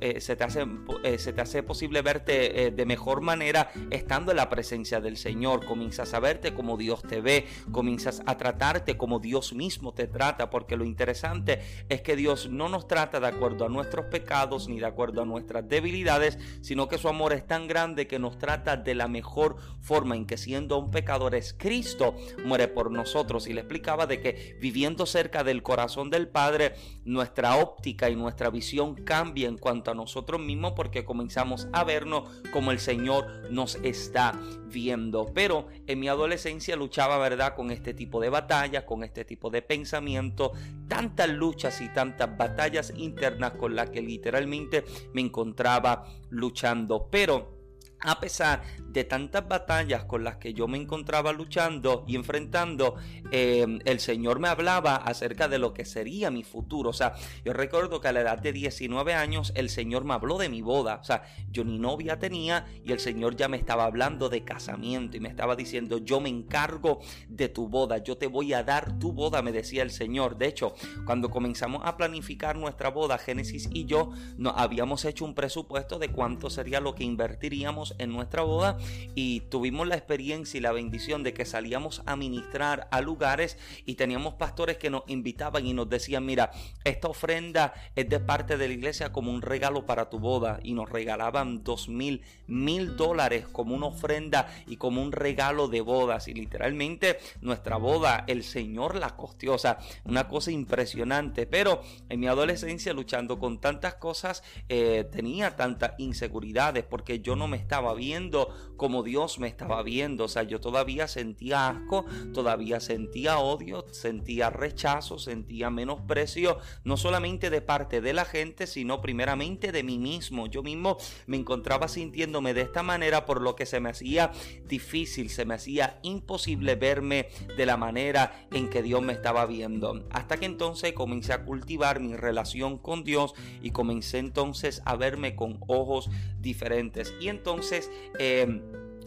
eh, 0.00 0.20
se, 0.20 0.36
te 0.36 0.44
hace, 0.44 0.66
eh, 1.02 1.18
se 1.18 1.32
te 1.32 1.40
hace 1.40 1.62
posible 1.62 2.02
verte 2.02 2.66
eh, 2.66 2.70
de 2.70 2.84
mejor 2.84 3.22
manera 3.22 3.70
estando 3.90 4.30
en 4.30 4.36
la 4.36 4.50
presencia 4.50 5.00
del 5.00 5.16
Señor. 5.16 5.64
Comienzas 5.64 6.12
a 6.12 6.20
verte 6.20 6.52
como 6.52 6.76
Dios 6.76 7.02
te 7.02 7.20
ve, 7.20 7.46
comienzas 7.70 8.22
a 8.26 8.36
tratarte 8.36 8.96
como 8.96 9.18
Dios 9.18 9.54
mismo 9.54 9.94
te 9.94 10.06
trata, 10.06 10.50
porque 10.50 10.76
lo 10.76 10.84
interesante 10.84 11.60
es 11.88 12.02
que 12.02 12.16
Dios 12.16 12.50
no 12.50 12.68
nos 12.68 12.86
trata 12.86 13.18
de 13.18 13.26
acuerdo 13.26 13.64
a 13.64 13.68
nuestros 13.68 14.06
pecados 14.06 14.68
ni 14.68 14.78
de 14.78 14.86
acuerdo 14.86 15.22
a 15.22 15.26
nuestras 15.26 15.66
debilidades, 15.66 16.38
sino 16.60 16.88
que 16.88 16.98
su 16.98 17.08
amor 17.08 17.32
es 17.32 17.46
tan 17.46 17.66
grande 17.66 18.06
que 18.06 18.18
nos 18.18 18.38
trata 18.38 18.76
de 18.76 18.94
la 18.94 19.08
mejor 19.08 19.56
forma 19.80 20.16
en 20.16 20.26
que 20.26 20.36
siendo 20.36 20.78
un 20.78 20.90
pecador 20.90 21.34
es 21.34 21.54
Cristo, 21.54 22.14
muere 22.44 22.68
por 22.68 22.90
nosotros. 22.90 23.46
Y 23.46 23.54
le 23.54 23.60
explicaba 23.60 24.06
de 24.06 24.20
que 24.20 24.56
viviendo 24.60 25.06
cerca 25.06 25.44
del 25.44 25.62
corazón 25.62 26.10
del 26.10 26.28
Padre, 26.28 26.74
nuestra 27.04 27.56
óptica 27.56 28.10
y 28.10 28.16
nuestra 28.16 28.50
visión 28.50 28.94
cambian 28.94 29.56
cuanto 29.62 29.92
a 29.92 29.94
nosotros 29.94 30.40
mismos 30.40 30.72
porque 30.74 31.04
comenzamos 31.04 31.68
a 31.72 31.84
vernos 31.84 32.28
como 32.52 32.72
el 32.72 32.80
Señor 32.80 33.48
nos 33.50 33.76
está 33.76 34.38
viendo. 34.66 35.30
Pero 35.32 35.68
en 35.86 36.00
mi 36.00 36.08
adolescencia 36.08 36.74
luchaba, 36.74 37.16
¿verdad?, 37.18 37.54
con 37.54 37.70
este 37.70 37.94
tipo 37.94 38.20
de 38.20 38.28
batallas, 38.28 38.82
con 38.82 39.04
este 39.04 39.24
tipo 39.24 39.48
de 39.50 39.62
pensamiento, 39.62 40.50
tantas 40.88 41.28
luchas 41.30 41.80
y 41.80 41.88
tantas 41.90 42.36
batallas 42.36 42.92
internas 42.96 43.52
con 43.52 43.76
las 43.76 43.90
que 43.90 44.02
literalmente 44.02 44.84
me 45.14 45.20
encontraba 45.20 46.04
luchando. 46.28 47.08
Pero 47.08 47.62
a 48.00 48.18
pesar 48.18 48.62
de 48.92 49.04
tantas 49.04 49.48
batallas 49.48 50.04
con 50.04 50.22
las 50.24 50.36
que 50.36 50.52
yo 50.52 50.68
me 50.68 50.78
encontraba 50.78 51.32
luchando 51.32 52.04
y 52.06 52.16
enfrentando, 52.16 52.96
eh, 53.30 53.66
el 53.84 54.00
Señor 54.00 54.38
me 54.38 54.48
hablaba 54.48 54.96
acerca 54.96 55.48
de 55.48 55.58
lo 55.58 55.72
que 55.72 55.84
sería 55.84 56.30
mi 56.30 56.42
futuro. 56.42 56.90
O 56.90 56.92
sea, 56.92 57.14
yo 57.44 57.52
recuerdo 57.52 58.00
que 58.00 58.08
a 58.08 58.12
la 58.12 58.20
edad 58.20 58.38
de 58.38 58.52
19 58.52 59.14
años 59.14 59.52
el 59.54 59.70
Señor 59.70 60.04
me 60.04 60.14
habló 60.14 60.38
de 60.38 60.48
mi 60.48 60.60
boda. 60.60 60.98
O 61.00 61.04
sea, 61.04 61.22
yo 61.50 61.64
ni 61.64 61.78
novia 61.78 62.18
tenía 62.18 62.66
y 62.84 62.92
el 62.92 63.00
Señor 63.00 63.36
ya 63.36 63.48
me 63.48 63.56
estaba 63.56 63.84
hablando 63.84 64.28
de 64.28 64.44
casamiento 64.44 65.16
y 65.16 65.20
me 65.20 65.28
estaba 65.28 65.56
diciendo, 65.56 65.98
yo 65.98 66.20
me 66.20 66.28
encargo 66.28 67.00
de 67.28 67.48
tu 67.48 67.68
boda, 67.68 67.98
yo 67.98 68.18
te 68.18 68.26
voy 68.26 68.52
a 68.52 68.62
dar 68.62 68.98
tu 68.98 69.12
boda, 69.12 69.42
me 69.42 69.52
decía 69.52 69.82
el 69.82 69.90
Señor. 69.90 70.36
De 70.36 70.48
hecho, 70.48 70.74
cuando 71.06 71.30
comenzamos 71.30 71.82
a 71.84 71.96
planificar 71.96 72.56
nuestra 72.56 72.90
boda, 72.90 73.16
Génesis 73.16 73.68
y 73.72 73.86
yo, 73.86 74.10
nos 74.36 74.54
habíamos 74.56 75.04
hecho 75.04 75.24
un 75.24 75.34
presupuesto 75.34 75.98
de 75.98 76.08
cuánto 76.08 76.50
sería 76.50 76.80
lo 76.80 76.94
que 76.94 77.04
invertiríamos 77.04 77.94
en 77.98 78.12
nuestra 78.12 78.42
boda 78.42 78.76
y 79.14 79.40
tuvimos 79.40 79.86
la 79.86 79.96
experiencia 79.96 80.58
y 80.58 80.60
la 80.60 80.72
bendición 80.72 81.22
de 81.22 81.34
que 81.34 81.44
salíamos 81.44 82.02
a 82.06 82.16
ministrar 82.16 82.88
a 82.90 83.00
lugares 83.00 83.58
y 83.84 83.94
teníamos 83.94 84.34
pastores 84.34 84.76
que 84.76 84.90
nos 84.90 85.02
invitaban 85.06 85.66
y 85.66 85.74
nos 85.74 85.88
decían, 85.88 86.24
mira, 86.24 86.50
esta 86.84 87.08
ofrenda 87.08 87.74
es 87.94 88.08
de 88.08 88.20
parte 88.20 88.56
de 88.56 88.68
la 88.68 88.74
iglesia 88.74 89.12
como 89.12 89.30
un 89.30 89.42
regalo 89.42 89.86
para 89.86 90.08
tu 90.08 90.18
boda 90.18 90.60
y 90.62 90.74
nos 90.74 90.88
regalaban 90.88 91.62
dos 91.64 91.88
mil, 91.88 92.22
mil 92.46 92.96
dólares 92.96 93.46
como 93.48 93.74
una 93.74 93.86
ofrenda 93.86 94.48
y 94.66 94.76
como 94.76 95.02
un 95.02 95.12
regalo 95.12 95.68
de 95.68 95.80
bodas. 95.80 96.28
Y 96.28 96.34
literalmente 96.34 97.18
nuestra 97.40 97.76
boda 97.76 98.24
el 98.26 98.42
Señor 98.44 98.96
la 98.96 99.16
costeó, 99.16 99.54
o 99.54 99.58
sea, 99.58 99.78
una 100.04 100.28
cosa 100.28 100.50
impresionante, 100.50 101.46
pero 101.46 101.82
en 102.08 102.20
mi 102.20 102.26
adolescencia 102.26 102.92
luchando 102.92 103.38
con 103.38 103.60
tantas 103.60 103.94
cosas 103.94 104.42
eh, 104.68 105.04
tenía 105.10 105.56
tantas 105.56 105.92
inseguridades 105.98 106.84
porque 106.84 107.20
yo 107.20 107.36
no 107.36 107.48
me 107.48 107.56
estaba 107.56 107.94
viendo 107.94 108.54
como 108.82 109.04
Dios 109.04 109.38
me 109.38 109.46
estaba 109.46 109.80
viendo. 109.84 110.24
O 110.24 110.28
sea, 110.28 110.42
yo 110.42 110.60
todavía 110.60 111.06
sentía 111.06 111.68
asco, 111.68 112.04
todavía 112.34 112.80
sentía 112.80 113.38
odio, 113.38 113.86
sentía 113.92 114.50
rechazo, 114.50 115.20
sentía 115.20 115.70
menosprecio, 115.70 116.58
no 116.82 116.96
solamente 116.96 117.48
de 117.48 117.60
parte 117.60 118.00
de 118.00 118.12
la 118.12 118.24
gente, 118.24 118.66
sino 118.66 119.00
primeramente 119.00 119.70
de 119.70 119.84
mí 119.84 119.98
mismo. 119.98 120.48
Yo 120.48 120.64
mismo 120.64 120.96
me 121.26 121.36
encontraba 121.36 121.86
sintiéndome 121.86 122.54
de 122.54 122.62
esta 122.62 122.82
manera 122.82 123.24
por 123.24 123.40
lo 123.40 123.54
que 123.54 123.66
se 123.66 123.78
me 123.78 123.88
hacía 123.88 124.32
difícil, 124.66 125.30
se 125.30 125.44
me 125.44 125.54
hacía 125.54 126.00
imposible 126.02 126.74
verme 126.74 127.28
de 127.56 127.66
la 127.66 127.76
manera 127.76 128.48
en 128.50 128.68
que 128.68 128.82
Dios 128.82 129.00
me 129.00 129.12
estaba 129.12 129.46
viendo. 129.46 130.08
Hasta 130.10 130.38
que 130.38 130.46
entonces 130.46 130.92
comencé 130.92 131.34
a 131.34 131.44
cultivar 131.44 132.00
mi 132.00 132.16
relación 132.16 132.78
con 132.78 133.04
Dios 133.04 133.32
y 133.62 133.70
comencé 133.70 134.18
entonces 134.18 134.82
a 134.84 134.96
verme 134.96 135.36
con 135.36 135.60
ojos 135.68 136.10
diferentes. 136.40 137.14
Y 137.20 137.28
entonces 137.28 137.88
eh, 138.18 138.60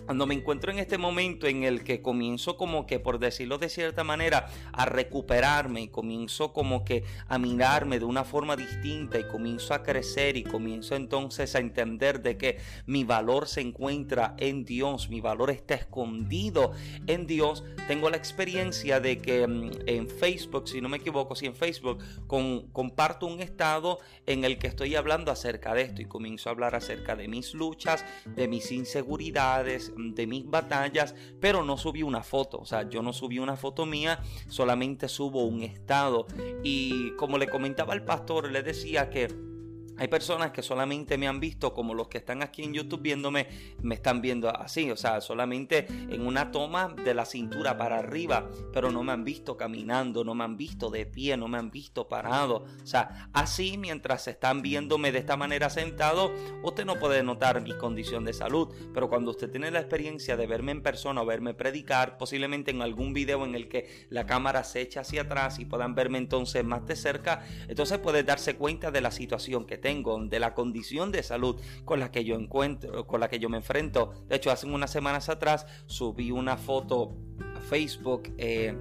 cuando 0.05 0.27
me 0.27 0.35
encuentro 0.35 0.71
en 0.71 0.79
este 0.79 0.97
momento 0.97 1.47
en 1.47 1.63
el 1.63 1.83
que 1.83 2.01
comienzo 2.01 2.57
como 2.57 2.85
que, 2.85 2.99
por 2.99 3.19
decirlo 3.19 3.57
de 3.57 3.69
cierta 3.69 4.03
manera, 4.03 4.47
a 4.71 4.85
recuperarme 4.85 5.81
y 5.81 5.87
comienzo 5.87 6.53
como 6.53 6.85
que 6.85 7.03
a 7.27 7.39
mirarme 7.39 7.99
de 7.99 8.05
una 8.05 8.23
forma 8.23 8.55
distinta 8.55 9.19
y 9.19 9.27
comienzo 9.27 9.73
a 9.73 9.83
crecer 9.83 10.37
y 10.37 10.43
comienzo 10.43 10.95
entonces 10.95 11.55
a 11.55 11.59
entender 11.59 12.21
de 12.21 12.37
que 12.37 12.59
mi 12.85 13.03
valor 13.03 13.47
se 13.47 13.61
encuentra 13.61 14.35
en 14.37 14.63
Dios, 14.63 15.09
mi 15.09 15.21
valor 15.21 15.49
está 15.49 15.73
escondido 15.73 16.71
en 17.07 17.25
Dios, 17.25 17.63
tengo 17.87 18.09
la 18.09 18.17
experiencia 18.17 18.99
de 18.99 19.17
que 19.17 19.47
mm, 19.47 19.71
en 19.87 20.07
Facebook, 20.07 20.67
si 20.69 20.81
no 20.81 20.89
me 20.89 20.97
equivoco, 20.97 21.35
si 21.35 21.47
en 21.47 21.55
Facebook 21.55 22.03
comparto 22.27 23.25
un 23.25 23.41
estado 23.41 23.99
en 24.25 24.43
el 24.43 24.59
que 24.59 24.67
estoy 24.67 24.95
hablando 24.95 25.31
acerca 25.31 25.73
de 25.73 25.81
esto 25.81 26.01
y 26.01 26.05
comienzo 26.05 26.49
a 26.49 26.51
hablar 26.51 26.75
acerca 26.75 27.15
de 27.15 27.27
mis 27.27 27.53
luchas, 27.53 28.05
de 28.25 28.47
mis 28.47 28.71
inseguridades, 28.71 29.91
de 29.97 30.27
mis 30.27 30.45
batallas, 30.45 31.15
pero 31.39 31.63
no 31.63 31.77
subí 31.77 32.03
una 32.03 32.23
foto, 32.23 32.59
o 32.59 32.65
sea, 32.65 32.89
yo 32.89 33.01
no 33.01 33.13
subí 33.13 33.39
una 33.39 33.55
foto 33.55 33.85
mía, 33.85 34.19
solamente 34.47 35.07
subo 35.07 35.45
un 35.45 35.63
estado. 35.63 36.27
Y 36.63 37.11
como 37.11 37.37
le 37.37 37.47
comentaba 37.47 37.93
al 37.93 38.03
pastor, 38.03 38.51
le 38.51 38.63
decía 38.63 39.09
que 39.09 39.54
hay 39.97 40.07
personas 40.07 40.51
que 40.51 40.61
solamente 40.61 41.17
me 41.17 41.27
han 41.27 41.39
visto 41.39 41.73
como 41.73 41.93
los 41.93 42.07
que 42.07 42.17
están 42.17 42.43
aquí 42.43 42.63
en 42.63 42.73
YouTube 42.73 43.01
viéndome, 43.01 43.47
me 43.81 43.95
están 43.95 44.21
viendo 44.21 44.49
así, 44.49 44.91
o 44.91 44.97
sea, 44.97 45.21
solamente 45.21 45.87
en 45.87 46.25
una 46.25 46.51
toma 46.51 46.93
de 47.03 47.13
la 47.13 47.25
cintura 47.25 47.77
para 47.77 47.99
arriba, 47.99 48.49
pero 48.73 48.91
no 48.91 49.03
me 49.03 49.13
han 49.13 49.23
visto 49.23 49.57
caminando, 49.57 50.23
no 50.23 50.35
me 50.35 50.43
han 50.43 50.57
visto 50.57 50.89
de 50.89 51.05
pie, 51.05 51.37
no 51.37 51.47
me 51.47 51.57
han 51.57 51.71
visto 51.71 52.07
parado. 52.07 52.65
O 52.83 52.85
sea, 52.85 53.29
así 53.33 53.77
mientras 53.77 54.27
están 54.27 54.61
viéndome 54.61 55.11
de 55.11 55.19
esta 55.19 55.37
manera 55.37 55.69
sentado, 55.69 56.31
usted 56.63 56.85
no 56.85 56.99
puede 56.99 57.23
notar 57.23 57.61
mi 57.61 57.77
condición 57.77 58.25
de 58.25 58.33
salud, 58.33 58.73
pero 58.93 59.09
cuando 59.09 59.31
usted 59.31 59.49
tiene 59.49 59.71
la 59.71 59.79
experiencia 59.79 60.37
de 60.37 60.47
verme 60.47 60.71
en 60.71 60.81
persona 60.81 61.21
o 61.21 61.25
verme 61.25 61.53
predicar, 61.53 62.17
posiblemente 62.17 62.71
en 62.71 62.81
algún 62.81 63.13
video 63.13 63.45
en 63.45 63.55
el 63.55 63.69
que 63.69 64.07
la 64.09 64.25
cámara 64.25 64.63
se 64.63 64.81
echa 64.81 65.01
hacia 65.01 65.23
atrás 65.23 65.59
y 65.59 65.65
puedan 65.65 65.95
verme 65.95 66.17
entonces 66.17 66.63
más 66.63 66.85
de 66.85 66.95
cerca, 66.95 67.45
entonces 67.67 67.99
puede 67.99 68.23
darse 68.23 68.55
cuenta 68.55 68.91
de 68.91 69.01
la 69.01 69.11
situación 69.11 69.65
que 69.65 69.77
tengo, 69.85 70.19
de 70.25 70.39
la 70.39 70.55
condición 70.55 71.11
de 71.11 71.21
salud 71.21 71.61
con 71.83 71.99
la 71.99 72.09
que 72.09 72.23
yo 72.23 72.33
encuentro, 72.33 73.05
con 73.05 73.19
la 73.19 73.29
que 73.29 73.37
yo 73.37 73.49
me 73.49 73.57
enfrento. 73.57 74.13
De 74.27 74.37
hecho, 74.37 74.49
hace 74.49 74.65
unas 74.65 74.89
semanas 74.89 75.29
atrás 75.29 75.67
subí 75.85 76.31
una 76.31 76.57
foto 76.57 77.15
a 77.55 77.61
Facebook, 77.61 78.33
eh, 78.39 78.75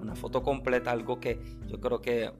una 0.00 0.14
foto 0.14 0.44
completa, 0.44 0.92
algo 0.92 1.18
que 1.18 1.40
yo 1.66 1.80
creo 1.80 2.00
que 2.00 2.30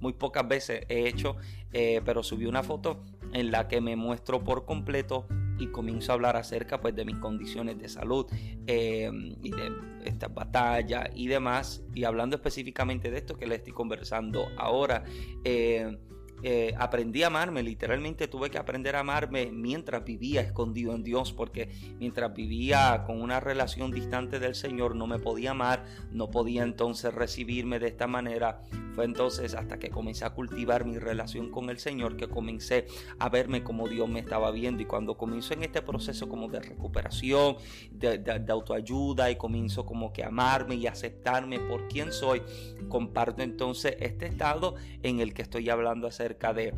muy 0.00 0.12
pocas 0.12 0.46
veces 0.46 0.84
he 0.90 1.08
hecho, 1.08 1.36
eh, 1.72 2.02
pero 2.04 2.22
subí 2.22 2.44
una 2.44 2.62
foto 2.62 3.02
en 3.32 3.50
la 3.50 3.68
que 3.68 3.80
me 3.80 3.96
muestro 3.96 4.44
por 4.44 4.66
completo 4.66 5.26
y 5.58 5.68
comienzo 5.68 6.12
a 6.12 6.16
hablar 6.16 6.36
acerca 6.36 6.82
pues 6.82 6.94
de 6.94 7.06
mis 7.06 7.16
condiciones 7.16 7.78
de 7.78 7.88
salud 7.88 8.26
eh, 8.66 9.10
y 9.42 9.50
de 9.50 9.72
estas 10.04 10.34
batallas 10.34 11.08
y 11.14 11.28
demás 11.28 11.82
y 11.94 12.04
hablando 12.04 12.36
específicamente 12.36 13.10
de 13.10 13.16
esto 13.16 13.38
que 13.38 13.46
le 13.46 13.54
estoy 13.54 13.72
conversando 13.72 14.46
ahora 14.58 15.04
aprendí 16.78 17.22
a 17.22 17.28
amarme, 17.28 17.62
literalmente 17.62 18.28
tuve 18.28 18.50
que 18.50 18.58
aprender 18.58 18.96
a 18.96 19.00
amarme 19.00 19.50
mientras 19.50 20.04
vivía 20.04 20.40
escondido 20.40 20.94
en 20.94 21.02
Dios, 21.02 21.32
porque 21.32 21.70
mientras 21.98 22.34
vivía 22.34 23.04
con 23.06 23.20
una 23.20 23.40
relación 23.40 23.90
distante 23.90 24.38
del 24.38 24.54
Señor 24.54 24.94
no 24.94 25.06
me 25.06 25.18
podía 25.18 25.52
amar, 25.52 25.84
no 26.12 26.30
podía 26.30 26.62
entonces 26.62 27.12
recibirme 27.14 27.78
de 27.78 27.88
esta 27.88 28.06
manera. 28.06 28.60
Fue 28.94 29.04
entonces 29.04 29.54
hasta 29.54 29.78
que 29.78 29.90
comencé 29.90 30.24
a 30.24 30.30
cultivar 30.30 30.84
mi 30.86 30.98
relación 30.98 31.50
con 31.50 31.68
el 31.68 31.78
Señor 31.78 32.16
que 32.16 32.28
comencé 32.28 32.86
a 33.18 33.28
verme 33.28 33.62
como 33.62 33.88
Dios 33.88 34.08
me 34.08 34.20
estaba 34.20 34.50
viendo 34.50 34.82
y 34.82 34.86
cuando 34.86 35.16
comienzo 35.16 35.52
en 35.52 35.64
este 35.64 35.82
proceso 35.82 36.28
como 36.28 36.48
de 36.48 36.60
recuperación, 36.60 37.56
de, 37.90 38.18
de 38.18 38.52
autoayuda 38.52 39.30
y 39.30 39.36
comienzo 39.36 39.84
como 39.84 40.12
que 40.12 40.24
amarme 40.24 40.76
y 40.76 40.86
aceptarme 40.86 41.60
por 41.60 41.88
quien 41.88 42.10
soy, 42.10 42.42
comparto 42.88 43.42
entonces 43.42 43.96
este 44.00 44.26
estado 44.26 44.76
en 45.02 45.20
el 45.20 45.34
que 45.34 45.42
estoy 45.42 45.68
hablando 45.68 46.06
acerca 46.06 46.25
de 46.34 46.74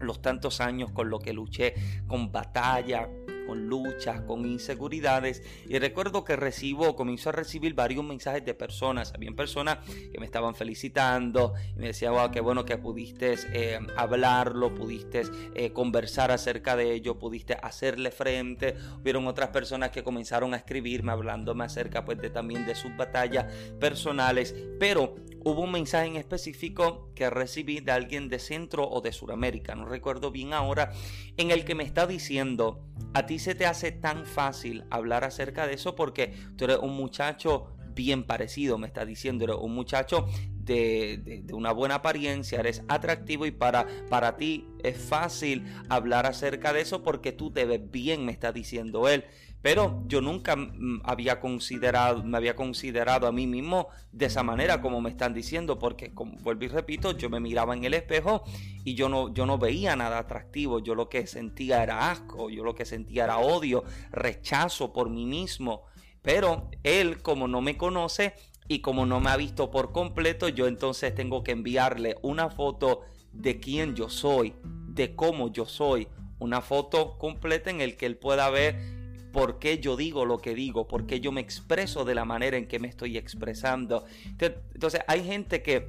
los 0.00 0.20
tantos 0.20 0.60
años 0.60 0.90
con 0.90 1.10
lo 1.10 1.18
que 1.18 1.32
luché, 1.32 1.74
con 2.06 2.32
batalla, 2.32 3.08
con 3.46 3.68
luchas, 3.68 4.22
con 4.22 4.46
inseguridades. 4.46 5.42
Y 5.68 5.78
recuerdo 5.78 6.24
que 6.24 6.36
recibo, 6.36 6.96
comienzo 6.96 7.30
a 7.30 7.32
recibir 7.32 7.74
varios 7.74 8.04
mensajes 8.04 8.44
de 8.44 8.54
personas. 8.54 9.12
Habían 9.14 9.34
personas 9.34 9.78
que 9.86 10.18
me 10.18 10.26
estaban 10.26 10.54
felicitando 10.54 11.54
y 11.76 11.78
me 11.78 11.88
decían, 11.88 12.14
wow, 12.14 12.30
qué 12.30 12.40
bueno 12.40 12.64
que 12.64 12.78
pudiste 12.78 13.34
eh, 13.52 13.78
hablarlo, 13.96 14.74
pudiste 14.74 15.22
eh, 15.54 15.72
conversar 15.72 16.30
acerca 16.30 16.76
de 16.76 16.92
ello, 16.92 17.18
pudiste 17.18 17.56
hacerle 17.62 18.10
frente. 18.10 18.76
Hubieron 19.00 19.26
otras 19.26 19.50
personas 19.50 19.90
que 19.90 20.02
comenzaron 20.02 20.54
a 20.54 20.56
escribirme, 20.56 21.12
hablándome 21.12 21.64
acerca 21.64 22.04
pues 22.04 22.18
de 22.20 22.30
también 22.30 22.66
de 22.66 22.74
sus 22.74 22.96
batallas 22.96 23.52
personales. 23.78 24.54
Pero 24.78 25.16
hubo 25.44 25.62
un 25.62 25.72
mensaje 25.72 26.06
en 26.06 26.16
específico 26.16 27.10
que 27.14 27.30
recibí 27.30 27.80
de 27.80 27.92
alguien 27.92 28.28
de 28.28 28.38
Centro 28.38 28.88
o 28.88 29.00
de 29.00 29.12
Sudamérica, 29.12 29.74
no 29.74 29.86
recuerdo 29.86 30.30
bien 30.30 30.52
ahora, 30.52 30.92
en 31.36 31.50
el 31.50 31.64
que 31.64 31.74
me 31.74 31.84
está 31.84 32.06
diciendo, 32.06 32.84
a 33.14 33.26
ti 33.26 33.38
se 33.38 33.54
te 33.54 33.66
hace 33.66 33.92
tan 33.92 34.26
fácil 34.26 34.84
hablar 34.90 35.24
acerca 35.24 35.66
de 35.66 35.74
eso 35.74 35.94
porque 35.94 36.34
tú 36.56 36.64
eres 36.64 36.78
un 36.78 36.94
muchacho 36.94 37.76
bien 37.94 38.24
parecido, 38.24 38.78
me 38.78 38.86
está 38.86 39.04
diciendo, 39.04 39.44
eres 39.44 39.56
un 39.60 39.74
muchacho 39.74 40.26
de, 40.64 41.44
una 41.52 41.72
buena 41.72 41.96
apariencia, 41.96 42.60
eres 42.60 42.82
atractivo 42.88 43.46
y 43.46 43.50
para, 43.50 43.86
para 44.08 44.36
ti 44.36 44.66
es 44.82 44.96
fácil 44.96 45.64
hablar 45.88 46.26
acerca 46.26 46.72
de 46.72 46.80
eso 46.80 47.02
porque 47.02 47.32
tú 47.32 47.50
te 47.50 47.64
ves 47.64 47.90
bien, 47.90 48.24
me 48.24 48.32
está 48.32 48.52
diciendo 48.52 49.08
él. 49.08 49.24
Pero 49.62 50.02
yo 50.06 50.20
nunca 50.20 50.56
mm, 50.56 51.02
había 51.04 51.38
considerado, 51.40 52.22
me 52.24 52.36
había 52.36 52.56
considerado 52.56 53.28
a 53.28 53.32
mí 53.32 53.46
mismo 53.46 53.88
de 54.10 54.26
esa 54.26 54.42
manera 54.42 54.82
como 54.82 55.00
me 55.00 55.08
están 55.08 55.32
diciendo, 55.32 55.78
porque 55.78 56.12
como 56.12 56.36
vuelvo 56.38 56.64
y 56.64 56.68
repito, 56.68 57.16
yo 57.16 57.30
me 57.30 57.38
miraba 57.38 57.74
en 57.74 57.84
el 57.84 57.94
espejo 57.94 58.42
y 58.84 58.94
yo 58.94 59.08
no, 59.08 59.32
yo 59.32 59.46
no 59.46 59.58
veía 59.58 59.94
nada 59.94 60.18
atractivo, 60.18 60.80
yo 60.80 60.96
lo 60.96 61.08
que 61.08 61.26
sentía 61.28 61.82
era 61.82 62.10
asco, 62.10 62.50
yo 62.50 62.64
lo 62.64 62.74
que 62.74 62.84
sentía 62.84 63.24
era 63.24 63.38
odio, 63.38 63.84
rechazo 64.10 64.92
por 64.92 65.08
mí 65.08 65.24
mismo. 65.26 65.84
Pero 66.22 66.68
él, 66.82 67.22
como 67.22 67.46
no 67.46 67.60
me 67.60 67.76
conoce 67.76 68.34
y 68.66 68.80
como 68.80 69.06
no 69.06 69.20
me 69.20 69.30
ha 69.30 69.36
visto 69.36 69.70
por 69.70 69.92
completo, 69.92 70.48
yo 70.48 70.66
entonces 70.66 71.14
tengo 71.14 71.44
que 71.44 71.52
enviarle 71.52 72.16
una 72.22 72.50
foto 72.50 73.02
de 73.32 73.60
quién 73.60 73.94
yo 73.94 74.08
soy, 74.08 74.54
de 74.64 75.14
cómo 75.14 75.52
yo 75.52 75.66
soy, 75.66 76.08
una 76.38 76.60
foto 76.60 77.16
completa 77.18 77.70
en 77.70 77.80
el 77.80 77.96
que 77.96 78.06
él 78.06 78.16
pueda 78.16 78.50
ver 78.50 79.01
por 79.32 79.58
qué 79.58 79.78
yo 79.78 79.96
digo 79.96 80.24
lo 80.24 80.38
que 80.38 80.54
digo, 80.54 80.86
por 80.86 81.06
qué 81.06 81.20
yo 81.20 81.32
me 81.32 81.40
expreso 81.40 82.04
de 82.04 82.14
la 82.14 82.24
manera 82.24 82.56
en 82.56 82.68
que 82.68 82.78
me 82.78 82.88
estoy 82.88 83.16
expresando. 83.16 84.04
Entonces 84.38 85.00
hay 85.08 85.24
gente 85.24 85.62
que 85.62 85.88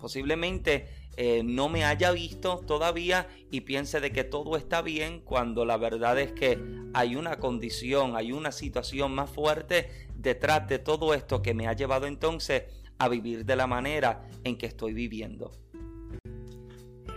posiblemente 0.00 0.88
eh, 1.16 1.42
no 1.42 1.68
me 1.68 1.84
haya 1.84 2.12
visto 2.12 2.58
todavía 2.66 3.26
y 3.50 3.62
piense 3.62 4.00
de 4.00 4.12
que 4.12 4.22
todo 4.22 4.56
está 4.56 4.82
bien 4.82 5.20
cuando 5.20 5.64
la 5.64 5.78
verdad 5.78 6.18
es 6.18 6.32
que 6.32 6.58
hay 6.94 7.16
una 7.16 7.38
condición, 7.38 8.16
hay 8.16 8.32
una 8.32 8.52
situación 8.52 9.14
más 9.14 9.30
fuerte 9.30 9.88
detrás 10.14 10.68
de 10.68 10.78
todo 10.78 11.14
esto 11.14 11.42
que 11.42 11.54
me 11.54 11.66
ha 11.66 11.72
llevado 11.72 12.06
entonces 12.06 12.64
a 12.98 13.08
vivir 13.08 13.44
de 13.44 13.56
la 13.56 13.66
manera 13.66 14.28
en 14.44 14.56
que 14.56 14.66
estoy 14.66 14.92
viviendo. 14.94 15.52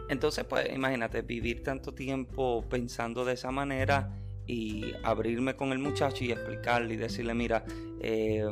Entonces, 0.09 0.43
pues 0.45 0.73
imagínate, 0.73 1.21
vivir 1.21 1.61
tanto 1.61 1.93
tiempo 1.93 2.65
pensando 2.67 3.23
de 3.25 3.33
esa 3.33 3.51
manera 3.51 4.11
y 4.49 4.95
abrirme 5.03 5.55
con 5.55 5.71
el 5.71 5.77
muchacho 5.77 6.23
y 6.23 6.31
explicarle 6.31 6.95
y 6.95 6.97
decirle, 6.97 7.35
mira, 7.35 7.63
eh, 8.01 8.43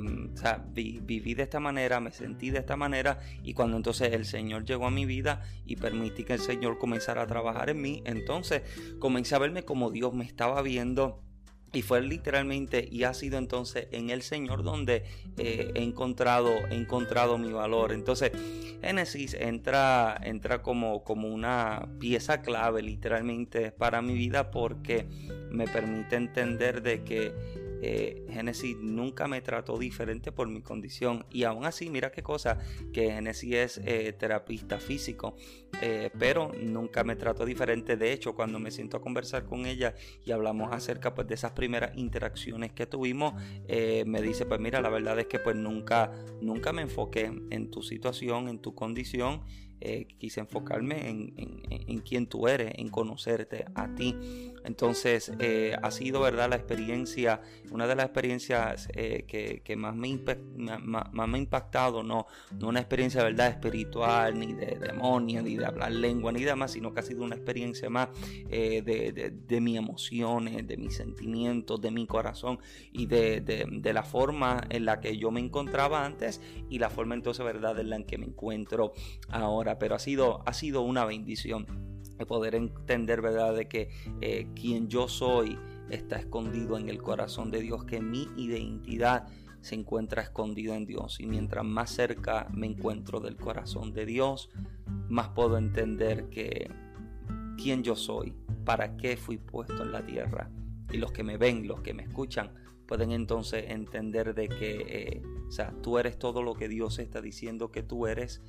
viví 0.72 1.34
de 1.34 1.42
esta 1.42 1.60
manera, 1.60 2.00
me 2.00 2.12
sentí 2.12 2.52
de 2.52 2.60
esta 2.60 2.76
manera 2.76 3.20
y 3.42 3.56
cuando 3.56 3.78
entonces 3.78 4.14
el 4.14 4.26
Señor 4.26 4.64
llegó 4.64 4.86
a 4.86 4.92
mi 4.92 5.08
vida 5.08 5.42
y 5.66 5.76
permití 5.76 6.24
que 6.24 6.34
el 6.34 6.40
Señor 6.40 6.78
comenzara 6.78 7.24
a 7.24 7.28
trabajar 7.28 7.72
en 7.72 7.82
mí, 7.82 8.04
entonces 8.06 8.62
comencé 9.00 9.34
a 9.34 9.40
verme 9.40 9.64
como 9.64 9.90
Dios 9.90 10.14
me 10.14 10.24
estaba 10.24 10.62
viendo 10.62 11.24
y 11.74 11.82
fue 11.82 12.02
literalmente 12.02 12.88
y 12.90 13.04
ha 13.04 13.14
sido 13.14 13.38
entonces 13.38 13.88
en 13.92 14.10
el 14.10 14.22
Señor 14.22 14.64
donde 14.64 15.04
eh, 15.38 15.72
he, 15.76 15.84
encontrado, 15.84 16.52
encontrado 16.70 17.38
mi 17.38 17.52
valor. 17.52 17.92
Entonces 17.92 18.32
Génesis 18.82 19.34
entra, 19.34 20.18
entra 20.24 20.62
como, 20.62 21.04
como 21.04 21.28
una 21.28 21.88
pieza 22.00 22.42
clave 22.42 22.82
literalmente 22.82 23.72
para 23.72 24.02
mi 24.02 24.14
vida 24.14 24.52
porque 24.52 25.08
me 25.52 25.68
permite 25.68 26.16
entender 26.16 26.82
de 26.82 27.04
que 27.04 27.67
eh, 27.82 28.26
Génesis 28.30 28.78
nunca 28.78 29.28
me 29.28 29.42
trató 29.42 29.78
diferente 29.78 30.32
por 30.32 30.48
mi 30.48 30.62
condición. 30.62 31.26
Y 31.30 31.44
aún 31.44 31.66
así 31.66 31.90
mira 31.90 32.12
qué 32.12 32.24
cosa 32.24 32.60
que 32.94 33.12
Génesis 33.12 33.54
es 33.54 33.82
eh, 33.86 34.14
terapista 34.14 34.80
físico 34.80 35.36
eh, 35.82 36.12
pero 36.18 36.52
nunca 36.60 37.04
me 37.04 37.16
trató 37.16 37.46
diferente. 37.46 37.98
De 37.98 38.12
hecho 38.12 38.36
cuando 38.36 38.60
me 38.60 38.72
siento 38.72 38.98
a 38.98 39.02
conversar 39.02 39.46
con 39.46 39.66
ella 39.66 39.96
y 40.26 40.32
hablamos 40.32 40.74
acerca 40.74 41.14
pues 41.14 41.28
de 41.28 41.36
esas 41.36 41.52
primeras 41.52 41.96
interacciones 41.98 42.72
que 42.72 42.86
tuvimos 42.86 43.34
me 43.68 44.22
dice 44.22 44.46
pues 44.46 44.60
mira 44.60 44.82
la 44.82 44.90
verdad 44.90 45.20
es 45.20 45.28
que 45.28 45.40
pues 45.40 45.56
nunca 45.56 46.12
nunca 46.42 46.72
me 46.72 46.82
enfoqué 46.82 47.32
en 47.50 47.70
tu 47.70 47.82
situación 47.82 48.48
en 48.48 48.60
tu 48.60 48.74
condición 48.76 49.42
eh, 49.80 50.08
quise 50.18 50.40
enfocarme 50.40 51.08
en, 51.08 51.34
en, 51.70 52.00
quién 52.00 52.26
tú 52.26 52.48
eres, 52.48 52.74
en 52.76 52.90
conocerte 52.90 53.66
a 53.76 53.94
ti. 53.94 54.16
Entonces 54.64 55.32
eh, 55.40 55.76
ha 55.82 55.92
sido 55.92 56.22
verdad 56.22 56.50
la 56.50 56.56
experiencia, 56.56 57.42
una 57.70 57.86
de 57.86 57.96
las 57.96 58.06
experiencias 58.06 58.90
eh, 58.94 59.26
que, 59.28 59.76
más, 59.76 59.96
me 59.96 60.18
más, 60.80 61.12
me 61.14 61.38
ha 61.38 61.40
impactado, 61.40 62.02
no, 62.02 62.26
no 62.60 62.70
una 62.70 62.80
experiencia 62.80 63.24
verdad 63.24 63.50
espiritual, 63.50 64.40
ni 64.40 64.54
de 64.54 64.78
demonio, 64.80 65.44
ni 65.44 65.58
de 65.58 65.66
hablar 65.66 65.92
lengua, 65.92 66.32
ni 66.32 66.44
demás, 66.44 66.72
sino 66.72 66.92
que 66.92 67.02
ha 67.02 67.04
sido 67.04 67.24
una 67.24 67.36
experiencia 67.36 67.90
más 67.90 68.10
de, 68.50 68.82
de, 68.82 69.32
de, 69.32 69.62
mis 69.62 69.78
emociones, 69.78 70.66
de 70.66 70.78
mis 70.78 70.96
sentimientos, 70.96 71.80
de 71.80 71.92
mi 71.92 72.08
corazón 72.08 72.60
y 72.92 73.06
de, 73.06 73.42
de, 73.42 73.94
la 73.94 74.04
forma 74.04 74.64
en 74.70 74.86
la 74.86 75.00
que 75.00 75.18
yo 75.18 75.32
me 75.32 75.40
encontraba 75.40 76.04
antes 76.06 76.42
y 76.70 76.80
la 76.80 76.90
forma 76.90 77.16
entonces 77.16 77.46
verdad 77.46 77.80
en 77.80 77.90
la 77.90 78.04
que 78.04 78.18
me 78.18 78.26
encuentro 78.26 78.94
ahora 79.30 79.67
pero 79.76 79.96
ha 79.96 80.00
sido, 80.00 80.42
ha 80.46 80.54
sido 80.54 80.82
una 80.82 81.06
bendición 81.06 81.66
poder 82.26 82.56
entender, 82.56 83.22
¿verdad?, 83.22 83.56
de 83.56 83.68
que 83.68 83.90
eh, 84.22 84.48
quien 84.56 84.88
yo 84.88 85.08
soy 85.08 85.58
está 85.90 86.18
escondido 86.18 86.78
en 86.78 86.90
el 86.90 87.02
corazón 87.02 87.52
de 87.52 87.62
Dios, 87.62 87.86
que 87.86 88.02
mi 88.02 88.28
identidad 88.38 89.28
se 89.62 89.76
encuentra 89.76 90.22
escondida 90.22 90.76
en 90.76 90.86
Dios. 90.86 91.20
Y 91.20 91.28
mientras 91.28 91.64
más 91.64 91.92
cerca 91.92 92.48
me 92.54 92.68
encuentro 92.68 93.20
del 93.20 93.38
corazón 93.38 93.94
de 93.94 94.06
Dios, 94.06 94.50
más 95.10 95.30
puedo 95.30 95.58
entender 95.58 96.30
que 96.30 96.70
quién 97.62 97.84
yo 97.84 97.96
soy, 97.96 98.34
para 98.66 98.98
qué 98.98 99.18
fui 99.18 99.38
puesto 99.38 99.84
en 99.84 99.92
la 99.92 100.06
tierra. 100.06 100.50
Y 100.92 100.98
los 100.98 101.12
que 101.12 101.24
me 101.24 101.38
ven, 101.38 101.68
los 101.68 101.82
que 101.82 101.94
me 101.94 102.04
escuchan, 102.04 102.52
pueden 102.88 103.12
entonces 103.12 103.66
entender 103.70 104.34
de 104.34 104.48
que, 104.48 104.86
eh, 104.88 105.22
o 105.48 105.52
sea, 105.52 105.74
tú 105.82 105.98
eres 105.98 106.18
todo 106.18 106.42
lo 106.42 106.56
que 106.56 106.68
Dios 106.68 107.00
está 107.00 107.22
diciendo 107.22 107.72
que 107.72 107.84
tú 107.84 108.08
eres 108.08 108.42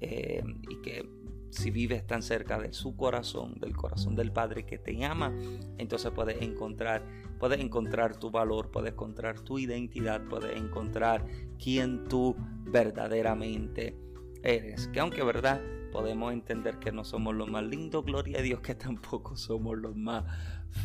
eh, 0.00 0.42
y 0.68 0.82
que 0.82 1.08
si 1.50 1.70
vives 1.70 2.06
tan 2.06 2.22
cerca 2.22 2.58
de 2.58 2.72
su 2.72 2.96
corazón, 2.96 3.54
del 3.58 3.74
corazón 3.74 4.14
del 4.14 4.32
Padre 4.32 4.66
que 4.66 4.78
te 4.78 5.02
ama, 5.04 5.34
entonces 5.78 6.10
puedes 6.10 6.42
encontrar, 6.42 7.06
puedes 7.38 7.60
encontrar 7.60 8.16
tu 8.18 8.30
valor, 8.30 8.70
puedes 8.70 8.92
encontrar 8.92 9.40
tu 9.40 9.58
identidad, 9.58 10.22
puedes 10.28 10.56
encontrar 10.56 11.24
quién 11.58 12.04
tú 12.04 12.36
verdaderamente 12.64 13.96
eres. 14.42 14.88
Que 14.88 15.00
aunque 15.00 15.22
verdad 15.22 15.60
podemos 15.92 16.32
entender 16.32 16.78
que 16.78 16.92
no 16.92 17.04
somos 17.04 17.34
los 17.34 17.48
más 17.48 17.64
lindos, 17.64 18.04
gloria 18.04 18.38
a 18.38 18.42
Dios 18.42 18.60
que 18.60 18.74
tampoco 18.86 19.36
somos 19.36 19.78
los 19.78 19.96
más 19.96 20.24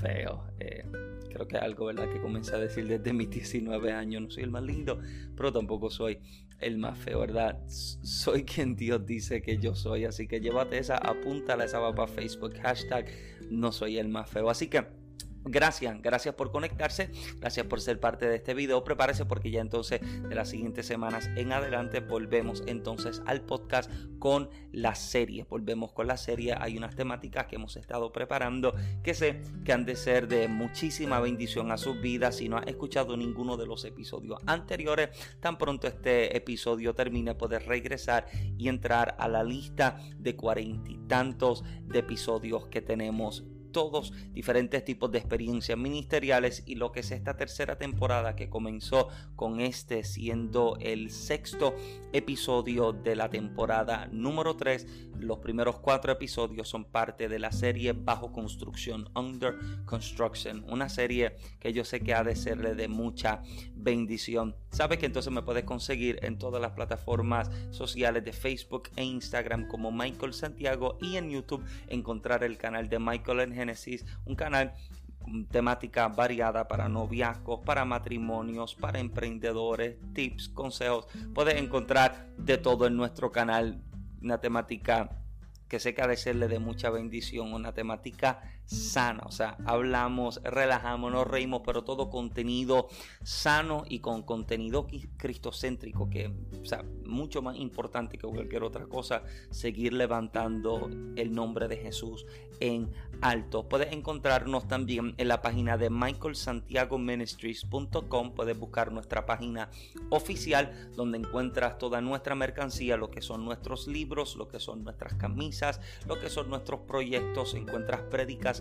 feos. 0.02 0.40
Eh, 0.60 0.86
creo 1.30 1.48
que 1.48 1.58
es 1.58 1.62
algo 1.62 1.86
verdad 1.86 2.10
que 2.12 2.22
comencé 2.22 2.56
a 2.56 2.60
decir 2.60 2.88
desde 2.88 3.14
mis 3.14 3.30
19 3.30 3.92
años. 3.92 4.22
No 4.22 4.30
soy 4.30 4.44
el 4.44 4.52
más 4.52 4.64
lindo, 4.64 5.00
pero 5.36 5.52
tampoco 5.52 5.90
soy 5.90 6.20
el 6.60 6.78
más 6.78 6.98
feo, 6.98 7.20
¿verdad? 7.20 7.60
Soy 7.68 8.44
quien 8.46 8.76
Dios 8.76 9.06
dice 9.06 9.42
que 9.42 9.58
yo 9.58 9.76
soy. 9.76 10.06
Así 10.06 10.28
que 10.28 10.40
llévate 10.40 10.78
esa, 10.78 10.98
apúntala 10.98 11.66
esa 11.66 11.80
va 11.80 11.94
para 11.94 12.08
Facebook. 12.08 12.54
Hashtag 12.62 13.08
no 13.50 13.72
soy 13.72 13.98
el 13.98 14.10
más 14.10 14.30
feo. 14.30 14.50
Así 14.50 14.68
que 14.68 15.01
Gracias, 15.44 16.00
gracias 16.02 16.36
por 16.36 16.52
conectarse, 16.52 17.10
gracias 17.40 17.66
por 17.66 17.82
ser 17.82 18.00
parte 18.00 18.28
de 18.28 18.36
este 18.36 18.54
video. 18.54 18.84
Prepárese 18.84 19.26
porque 19.26 19.50
ya 19.50 19.60
entonces 19.60 20.00
de 20.30 20.36
las 20.36 20.50
siguientes 20.50 20.86
semanas 20.86 21.30
en 21.36 21.52
adelante 21.52 22.00
volvemos 22.00 22.62
entonces 22.68 23.24
al 23.26 23.42
podcast 23.42 23.92
con 24.20 24.50
la 24.72 24.94
serie. 24.94 25.48
Volvemos 25.50 25.94
con 25.94 26.06
la 26.06 26.18
serie. 26.18 26.56
Hay 26.60 26.78
unas 26.78 26.96
temáticas 26.96 27.48
que 27.48 27.56
hemos 27.56 27.76
estado 27.76 28.12
preparando 28.12 28.76
que 29.02 29.16
sé 29.16 29.42
que 29.66 29.74
han 29.74 29.84
de 29.84 29.96
ser 29.96 30.28
de 30.28 30.48
muchísima 30.48 31.20
bendición 31.20 31.72
a 31.72 31.78
sus 31.78 32.00
vidas. 32.00 32.36
Si 32.36 32.48
no 32.48 32.58
has 32.58 32.68
escuchado 32.68 33.18
ninguno 33.18 33.58
de 33.58 33.66
los 33.66 33.84
episodios 33.84 34.40
anteriores, 34.46 35.10
tan 35.40 35.58
pronto 35.58 35.88
este 35.88 36.38
episodio 36.38 36.94
termine, 36.94 37.34
puedes 37.34 37.66
regresar 37.66 38.28
y 38.58 38.68
entrar 38.68 39.16
a 39.18 39.28
la 39.28 39.44
lista 39.44 39.98
de 40.20 40.36
cuarenta 40.36 40.92
y 40.92 40.98
tantos 41.08 41.64
de 41.84 42.00
episodios 42.00 42.68
que 42.68 42.82
tenemos 42.82 43.44
todos 43.72 44.14
diferentes 44.34 44.84
tipos 44.84 45.12
de 45.12 45.20
experiencias 45.20 45.78
ministeriales 45.78 46.64
y 46.66 46.76
lo 46.76 46.92
que 46.92 47.02
es 47.02 47.12
esta 47.12 47.36
tercera 47.38 47.78
temporada 47.78 48.36
que 48.36 48.50
comenzó 48.50 49.10
con 49.36 49.60
este 49.60 50.04
siendo 50.04 50.78
el 50.80 51.10
sexto 51.12 51.76
episodio 52.14 52.94
de 52.94 53.16
la 53.16 53.30
temporada 53.30 54.08
número 54.12 54.56
3. 54.56 55.10
Los 55.20 55.40
primeros 55.40 55.80
cuatro 55.80 56.12
episodios 56.12 56.68
son 56.68 56.86
parte 56.86 57.30
de 57.30 57.40
la 57.40 57.52
serie 57.52 57.94
Bajo 57.94 58.32
Construcción, 58.32 59.10
Under 59.16 59.56
Construction, 59.86 60.66
una 60.68 60.90
serie 60.90 61.36
que 61.60 61.74
yo 61.74 61.86
sé 61.86 62.02
que 62.02 62.14
ha 62.14 62.24
de 62.24 62.36
serle 62.36 62.76
de 62.76 62.88
mucha 62.88 63.42
bendición. 63.82 64.56
Sabes 64.70 65.00
que 65.00 65.06
entonces 65.06 65.32
me 65.32 65.42
puedes 65.42 65.64
conseguir 65.64 66.20
en 66.24 66.38
todas 66.38 66.62
las 66.62 66.72
plataformas 66.72 67.50
sociales 67.72 68.24
de 68.24 68.34
Facebook 68.34 68.90
e 68.96 69.04
Instagram 69.04 69.68
como 69.68 69.92
Michael 69.92 70.34
Santiago 70.34 70.98
y 71.02 71.18
en 71.18 71.30
YouTube 71.30 71.66
encontrar 71.88 72.44
el 72.44 72.58
canal 72.58 72.90
de 72.90 73.00
Michael 73.00 73.42
en 73.42 73.54
Génesis, 73.54 74.06
un 74.26 74.36
canal 74.36 74.74
con 75.20 75.46
temática 75.46 76.08
variada 76.08 76.68
para 76.68 76.90
noviazgos, 76.90 77.60
para 77.64 77.86
matrimonios, 77.86 78.76
para 78.76 79.00
emprendedores, 79.00 79.98
tips, 80.14 80.50
consejos. 80.50 81.08
Puedes 81.34 81.56
encontrar 81.56 82.28
de 82.38 82.58
todo 82.58 82.88
en 82.88 82.98
nuestro 82.98 83.32
canal, 83.32 83.82
una 84.22 84.40
temática 84.40 85.22
que 85.68 85.80
sé 85.80 85.94
que 85.94 86.06
de 86.06 86.18
serle 86.18 86.50
de 86.50 86.60
mucha 86.60 86.90
bendición, 86.90 87.54
una 87.54 87.74
temática 87.74 88.42
sana, 88.66 89.24
o 89.26 89.32
sea, 89.32 89.58
hablamos, 89.66 90.42
relajamos, 90.44 91.12
nos 91.12 91.28
reímos, 91.28 91.62
pero 91.66 91.84
todo 91.84 92.10
contenido 92.10 92.88
sano 93.24 93.84
y 93.88 94.00
con 94.00 94.24
contenido 94.24 94.88
cristocéntrico, 95.18 96.10
que, 96.10 96.34
o 96.62 96.66
sea, 96.66 96.84
mucho 97.06 97.42
más 97.42 97.58
importante 97.58 98.18
que 98.18 98.28
cualquier 98.28 98.64
otra 98.64 98.86
cosa, 98.86 99.24
seguir 99.50 99.94
levantando 99.94 100.90
el 101.16 101.34
nombre 101.34 101.68
de 101.68 101.78
Jesús 101.78 102.26
en 102.62 102.90
alto. 103.22 103.68
Puedes 103.68 103.92
encontrarnos 103.92 104.68
también 104.68 105.16
en 105.18 105.28
la 105.28 105.42
página 105.42 105.78
de 105.78 105.90
michaelsantiagoministries.com, 105.90 108.34
puedes 108.34 108.58
buscar 108.58 108.92
nuestra 108.92 109.26
página 109.26 109.70
oficial 110.10 110.92
donde 110.96 111.18
encuentras 111.18 111.78
toda 111.78 112.02
nuestra 112.02 112.36
mercancía, 112.36 112.98
lo 112.98 113.12
que 113.12 113.22
son 113.22 113.44
nuestros 113.44 113.88
libros, 113.88 114.36
lo 114.36 114.48
que 114.48 114.60
son 114.60 114.84
nuestras 114.84 115.16
camisas, 115.16 115.82
lo 116.08 116.20
que 116.20 116.30
son 116.30 116.50
nuestros 116.50 116.82
proyectos, 116.82 117.56
encuentras 117.56 118.02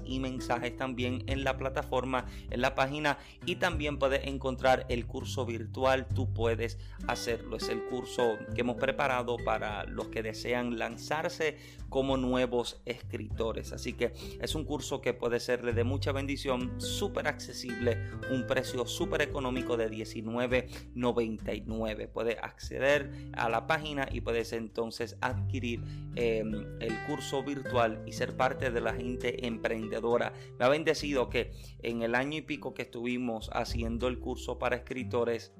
y 0.04 0.20
mensajes 0.20 0.76
también 0.76 1.24
en 1.26 1.44
la 1.44 1.56
plataforma, 1.56 2.26
en 2.50 2.60
la 2.60 2.74
página 2.74 3.18
y 3.46 3.56
también 3.56 3.98
puedes 3.98 4.26
encontrar 4.26 4.86
el 4.88 5.06
curso 5.06 5.46
virtual. 5.46 6.06
Tú 6.06 6.32
puedes 6.32 6.78
hacerlo. 7.06 7.56
Es 7.56 7.68
el 7.68 7.82
curso 7.84 8.38
que 8.54 8.62
hemos 8.62 8.76
preparado 8.76 9.36
para 9.44 9.84
los 9.84 10.08
que 10.08 10.22
desean 10.22 10.78
lanzarse 10.78 11.58
como 11.88 12.16
nuevos 12.16 12.80
escritores. 12.86 13.72
Así 13.72 13.92
que 13.92 14.12
es 14.40 14.54
un 14.54 14.64
curso 14.64 15.00
que 15.00 15.12
puede 15.12 15.40
serle 15.40 15.72
de 15.72 15.82
mucha 15.84 16.12
bendición, 16.12 16.80
súper 16.80 17.26
accesible, 17.28 17.98
un 18.30 18.46
precio 18.46 18.86
súper 18.86 19.22
económico 19.22 19.76
de 19.76 19.90
$19.99. 19.90 22.08
Puedes 22.08 22.36
acceder 22.40 23.10
a 23.32 23.48
la 23.48 23.66
página 23.66 24.08
y 24.10 24.20
puedes 24.20 24.52
entonces 24.52 25.16
adquirir 25.20 25.82
em, 26.14 26.64
el 26.80 27.04
curso 27.06 27.42
virtual 27.42 28.02
y 28.06 28.12
ser 28.12 28.36
parte 28.36 28.70
de 28.70 28.80
la 28.80 28.94
gente 28.94 29.46
emprendedora. 29.46 29.79
Me 29.88 30.64
ha 30.64 30.68
bendecido 30.68 31.28
que 31.30 31.52
en 31.82 32.02
el 32.02 32.14
año 32.14 32.38
y 32.38 32.42
pico 32.42 32.74
que 32.74 32.82
estuvimos 32.82 33.50
haciendo 33.52 34.08
el 34.08 34.18
curso 34.18 34.58
para 34.58 34.76
escritores, 34.76 35.52